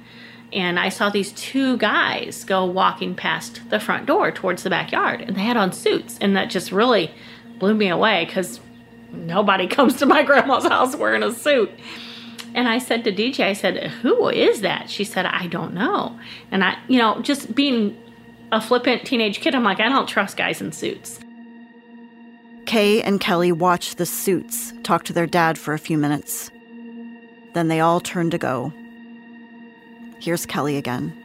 And 0.52 0.78
I 0.78 0.90
saw 0.90 1.10
these 1.10 1.32
two 1.32 1.76
guys 1.76 2.44
go 2.44 2.64
walking 2.64 3.14
past 3.14 3.68
the 3.68 3.80
front 3.80 4.06
door 4.06 4.30
towards 4.30 4.62
the 4.62 4.70
backyard, 4.70 5.20
and 5.20 5.36
they 5.36 5.40
had 5.40 5.56
on 5.56 5.72
suits. 5.72 6.18
And 6.20 6.36
that 6.36 6.50
just 6.50 6.70
really 6.70 7.12
blew 7.58 7.74
me 7.74 7.88
away 7.88 8.24
because 8.24 8.60
nobody 9.10 9.66
comes 9.76 9.96
to 9.96 10.06
my 10.06 10.22
grandma's 10.22 10.64
house 10.64 10.94
wearing 10.94 11.22
a 11.22 11.32
suit. 11.32 11.70
And 12.54 12.68
I 12.68 12.78
said 12.78 13.04
to 13.04 13.12
DJ, 13.12 13.40
I 13.40 13.52
said, 13.52 13.90
Who 14.02 14.28
is 14.28 14.62
that? 14.62 14.88
She 14.88 15.04
said, 15.04 15.26
I 15.26 15.46
don't 15.46 15.74
know. 15.74 16.18
And 16.50 16.64
I, 16.64 16.78
you 16.88 16.98
know, 16.98 17.20
just 17.20 17.54
being 17.54 17.96
a 18.52 18.60
flippant 18.60 19.04
teenage 19.04 19.40
kid, 19.40 19.54
I'm 19.54 19.64
like, 19.64 19.80
I 19.80 19.88
don't 19.88 20.08
trust 20.08 20.36
guys 20.36 20.62
in 20.62 20.72
suits. 20.72 21.20
Kay 22.64 23.02
and 23.02 23.20
Kelly 23.20 23.52
watch 23.52 23.96
the 23.96 24.06
suits 24.06 24.72
talk 24.82 25.04
to 25.04 25.12
their 25.12 25.26
dad 25.26 25.58
for 25.58 25.74
a 25.74 25.78
few 25.78 25.98
minutes. 25.98 26.50
Then 27.56 27.68
they 27.68 27.80
all 27.80 28.00
turned 28.00 28.32
to 28.32 28.38
go. 28.38 28.70
Here's 30.20 30.44
Kelly 30.44 30.76
again. 30.76 31.16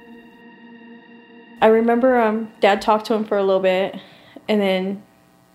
I 1.62 1.68
remember 1.68 2.22
um, 2.22 2.54
dad 2.62 2.82
talked 2.82 3.06
to 3.08 3.14
him 3.16 3.26
for 3.26 3.38
a 3.38 3.44
little 3.44 3.62
bit, 3.62 4.00
and 4.48 4.62
then 4.62 5.04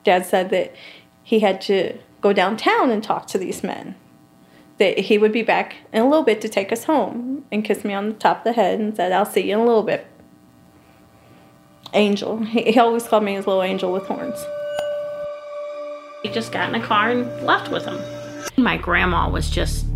dad 0.04 0.26
said 0.26 0.50
that 0.50 0.74
he 1.22 1.40
had 1.40 1.62
to 1.62 1.98
go 2.20 2.34
downtown 2.34 2.90
and 2.90 3.02
talk 3.02 3.26
to 3.28 3.38
these 3.38 3.62
men. 3.62 3.94
That 4.76 4.98
he 4.98 5.16
would 5.16 5.32
be 5.32 5.42
back 5.42 5.76
in 5.94 6.02
a 6.02 6.08
little 6.08 6.22
bit 6.22 6.42
to 6.42 6.48
take 6.48 6.70
us 6.70 6.84
home 6.84 7.46
and 7.50 7.64
kiss 7.64 7.82
me 7.82 7.94
on 7.94 8.08
the 8.10 8.14
top 8.14 8.40
of 8.40 8.44
the 8.44 8.52
head 8.52 8.78
and 8.78 8.94
said, 8.94 9.12
I'll 9.12 9.24
see 9.24 9.48
you 9.48 9.54
in 9.54 9.60
a 9.60 9.64
little 9.64 9.82
bit. 9.82 10.06
Angel. 11.94 12.36
He, 12.44 12.72
he 12.72 12.78
always 12.78 13.08
called 13.08 13.24
me 13.24 13.32
his 13.32 13.46
little 13.46 13.62
angel 13.62 13.94
with 13.94 14.02
horns. 14.02 14.44
He 16.22 16.28
just 16.28 16.52
got 16.52 16.68
in 16.68 16.74
a 16.74 16.84
car 16.86 17.08
and 17.08 17.46
left 17.46 17.72
with 17.72 17.86
him. 17.86 17.98
My 18.58 18.76
grandma 18.76 19.30
was 19.30 19.48
just, 19.48 19.86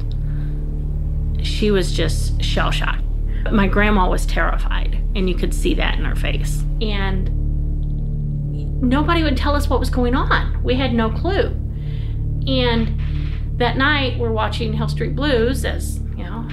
she 1.44 1.70
was 1.70 1.92
just 1.92 2.42
shell 2.42 2.70
shocked. 2.70 3.02
My 3.50 3.66
grandma 3.66 4.08
was 4.08 4.26
terrified, 4.26 5.02
and 5.14 5.28
you 5.28 5.34
could 5.34 5.54
see 5.54 5.74
that 5.74 5.98
in 5.98 6.04
her 6.04 6.16
face. 6.16 6.62
And 6.80 7.30
nobody 8.82 9.22
would 9.22 9.36
tell 9.36 9.54
us 9.54 9.68
what 9.68 9.80
was 9.80 9.90
going 9.90 10.14
on. 10.14 10.62
We 10.62 10.74
had 10.74 10.92
no 10.92 11.10
clue. 11.10 11.56
And 12.46 13.00
that 13.58 13.76
night, 13.76 14.18
we're 14.18 14.32
watching 14.32 14.72
Hill 14.72 14.88
Street 14.88 15.14
Blues 15.14 15.64
as, 15.64 15.98
you 16.16 16.24
know, 16.24 16.48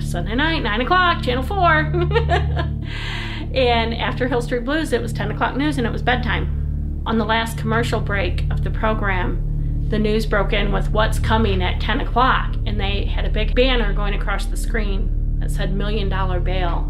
Sunday 0.00 0.34
night, 0.34 0.62
9 0.62 0.80
o'clock, 0.80 1.22
Channel 1.22 1.42
4. 1.42 1.78
and 3.54 3.94
after 3.94 4.28
Hill 4.28 4.42
Street 4.42 4.64
Blues, 4.64 4.92
it 4.92 5.00
was 5.00 5.12
10 5.12 5.30
o'clock 5.30 5.56
news 5.56 5.78
and 5.78 5.86
it 5.86 5.90
was 5.90 6.02
bedtime. 6.02 7.02
On 7.06 7.18
the 7.18 7.24
last 7.24 7.56
commercial 7.56 8.00
break 8.00 8.44
of 8.50 8.62
the 8.62 8.70
program, 8.70 9.49
the 9.90 9.98
news 9.98 10.24
broke 10.24 10.52
in 10.52 10.70
with 10.70 10.88
what's 10.90 11.18
coming 11.18 11.62
at 11.62 11.80
10 11.80 12.00
o'clock. 12.00 12.54
And 12.64 12.80
they 12.80 13.04
had 13.04 13.24
a 13.24 13.30
big 13.30 13.54
banner 13.54 13.92
going 13.92 14.14
across 14.14 14.46
the 14.46 14.56
screen 14.56 15.38
that 15.40 15.50
said 15.50 15.74
million 15.74 16.08
dollar 16.08 16.40
bail. 16.40 16.86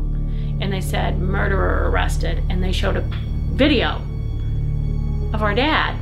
And 0.60 0.70
they 0.70 0.82
said 0.82 1.18
murderer 1.18 1.90
arrested. 1.90 2.44
And 2.50 2.62
they 2.62 2.72
showed 2.72 2.96
a 2.96 3.10
video 3.54 4.02
of 5.32 5.42
our 5.42 5.54
dad. 5.54 5.96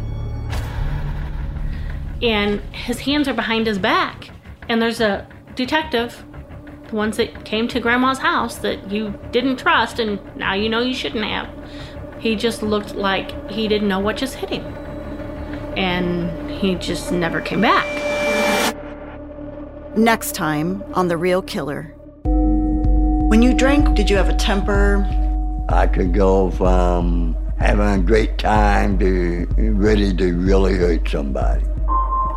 And 2.20 2.60
his 2.74 2.98
hands 2.98 3.28
are 3.28 3.34
behind 3.34 3.68
his 3.68 3.78
back. 3.78 4.30
And 4.68 4.82
there's 4.82 5.00
a 5.00 5.26
detective, 5.54 6.24
the 6.88 6.96
ones 6.96 7.16
that 7.18 7.44
came 7.44 7.68
to 7.68 7.78
grandma's 7.78 8.18
house 8.18 8.58
that 8.58 8.90
you 8.90 9.16
didn't 9.30 9.58
trust 9.58 10.00
and 10.00 10.18
now 10.36 10.54
you 10.54 10.68
know 10.68 10.80
you 10.80 10.94
shouldn't 10.94 11.24
have. 11.24 11.48
He 12.18 12.34
just 12.34 12.60
looked 12.60 12.96
like 12.96 13.48
he 13.48 13.68
didn't 13.68 13.86
know 13.86 14.00
what 14.00 14.16
just 14.16 14.34
hit 14.34 14.50
him. 14.50 14.87
And 15.78 16.50
he 16.50 16.74
just 16.74 17.12
never 17.12 17.40
came 17.40 17.60
back. 17.60 17.86
Next 19.96 20.34
time 20.34 20.82
on 20.94 21.06
The 21.06 21.16
Real 21.16 21.40
Killer. 21.40 21.94
When 22.24 23.42
you 23.42 23.54
drank, 23.54 23.94
did 23.94 24.10
you 24.10 24.16
have 24.16 24.28
a 24.28 24.34
temper? 24.34 25.06
I 25.68 25.86
could 25.86 26.12
go 26.12 26.50
from 26.50 27.36
having 27.60 27.86
a 27.86 28.04
great 28.04 28.38
time 28.38 28.98
to 28.98 29.46
ready 29.56 30.12
to 30.16 30.36
really 30.36 30.74
hurt 30.74 31.08
somebody. 31.08 31.64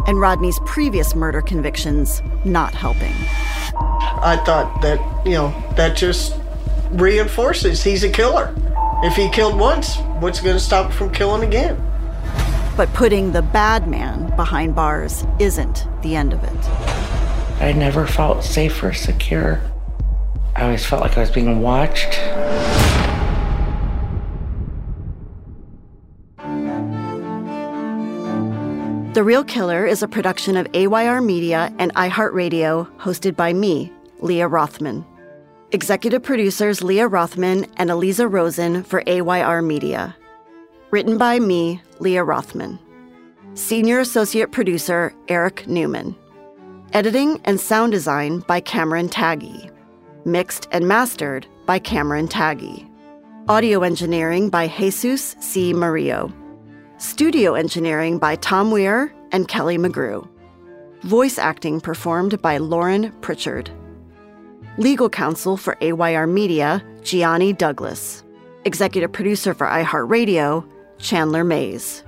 And 0.06 0.20
Rodney's 0.20 0.60
previous 0.66 1.16
murder 1.16 1.42
convictions 1.42 2.22
not 2.46 2.76
helping. 2.76 3.14
I 4.24 4.40
thought 4.46 4.82
that, 4.84 5.00
you 5.26 5.34
know, 5.34 5.52
that 5.76 5.98
just 5.98 6.36
reinforces 6.92 7.84
he's 7.84 8.04
a 8.04 8.10
killer. 8.10 8.54
If 9.04 9.16
he 9.16 9.30
killed 9.30 9.58
once, 9.58 9.98
what's 10.20 10.42
going 10.42 10.56
to 10.56 10.60
stop 10.60 10.92
him 10.92 10.92
from 10.92 11.12
killing 11.12 11.44
again? 11.48 11.91
But 12.78 12.92
putting 12.94 13.32
the 13.32 13.42
bad 13.42 13.88
man 13.88 14.36
behind 14.36 14.76
bars 14.76 15.26
isn't 15.40 15.88
the 16.02 16.16
end 16.16 16.34
of 16.34 16.44
it. 16.44 16.70
I 17.62 17.74
never 17.74 18.08
felt 18.08 18.44
safe 18.44 18.82
or 18.82 18.94
secure. 18.94 19.62
I 20.56 20.64
always 20.64 20.86
felt 20.86 21.02
like 21.02 21.18
I 21.18 21.22
was 21.22 21.32
being 21.32 21.62
watched. 21.62 22.20
The 29.14 29.24
Real 29.24 29.44
Killer 29.44 29.86
is 29.86 30.02
a 30.02 30.08
production 30.08 30.56
of 30.56 30.68
AYR 30.74 31.20
Media 31.22 31.74
and 31.78 31.94
iHeartRadio, 31.96 32.90
hosted 32.98 33.36
by 33.36 33.52
me, 33.52 33.92
Leah 34.22 34.48
Rothman. 34.48 35.06
Executive 35.74 36.24
producers 36.24 36.82
Leah 36.82 37.10
Rothman 37.10 37.66
and 37.76 37.90
Eliza 37.90 38.28
Rosen 38.28 38.84
for 38.84 39.04
AYR 39.06 39.62
Media. 39.62 40.16
Written 40.92 41.18
by 41.18 41.40
me, 41.40 41.82
Leah 42.00 42.26
Rothman. 42.26 42.78
Senior 43.54 44.00
Associate 44.00 44.52
Producer 44.52 45.16
Eric 45.30 45.66
Newman. 45.66 46.14
Editing 46.92 47.40
and 47.46 47.62
sound 47.62 47.94
design 47.94 48.40
by 48.40 48.60
Cameron 48.60 49.08
Taggy. 49.08 49.72
Mixed 50.26 50.68
and 50.74 50.90
mastered 50.90 51.48
by 51.66 51.80
Cameron 51.80 52.28
Taggy. 52.28 52.86
Audio 53.48 53.84
engineering 53.84 54.50
by 54.50 54.68
Jesus 54.68 55.38
C. 55.40 55.72
Mario. 55.72 56.30
Studio 56.98 57.54
engineering 57.54 58.18
by 58.18 58.36
Tom 58.36 58.70
Weir 58.70 59.14
and 59.32 59.48
Kelly 59.48 59.78
McGrew. 59.78 60.28
Voice 61.04 61.40
acting 61.40 61.80
performed 61.80 62.42
by 62.42 62.58
Lauren 62.58 63.14
Pritchard. 63.22 63.72
Legal 64.78 65.10
counsel 65.10 65.56
for 65.56 65.78
AYR 65.80 66.28
Media, 66.28 66.84
Gianni 67.02 67.54
Douglas. 67.54 68.26
Executive 68.66 69.14
producer 69.14 69.54
for 69.54 69.68
iHeartRadio, 69.68 70.68
Chandler 71.02 71.44
Mays. 71.44 72.04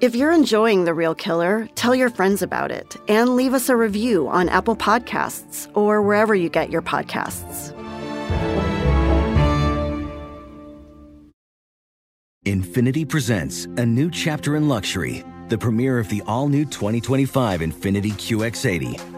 If 0.00 0.14
you're 0.14 0.32
enjoying 0.32 0.84
The 0.84 0.94
Real 0.94 1.14
Killer, 1.14 1.68
tell 1.74 1.94
your 1.94 2.08
friends 2.08 2.40
about 2.40 2.70
it 2.70 2.96
and 3.08 3.34
leave 3.34 3.52
us 3.52 3.68
a 3.68 3.76
review 3.76 4.28
on 4.28 4.48
Apple 4.48 4.76
Podcasts 4.76 5.68
or 5.76 6.02
wherever 6.02 6.34
you 6.34 6.48
get 6.48 6.70
your 6.70 6.82
podcasts. 6.82 7.74
Infiniti 12.46 13.06
presents 13.06 13.64
a 13.64 13.84
new 13.84 14.10
chapter 14.10 14.56
in 14.56 14.68
luxury, 14.68 15.24
the 15.48 15.58
premiere 15.58 15.98
of 15.98 16.08
the 16.08 16.22
all 16.26 16.48
new 16.48 16.64
2025 16.64 17.60
Infiniti 17.60 18.12
QX80, 18.12 19.17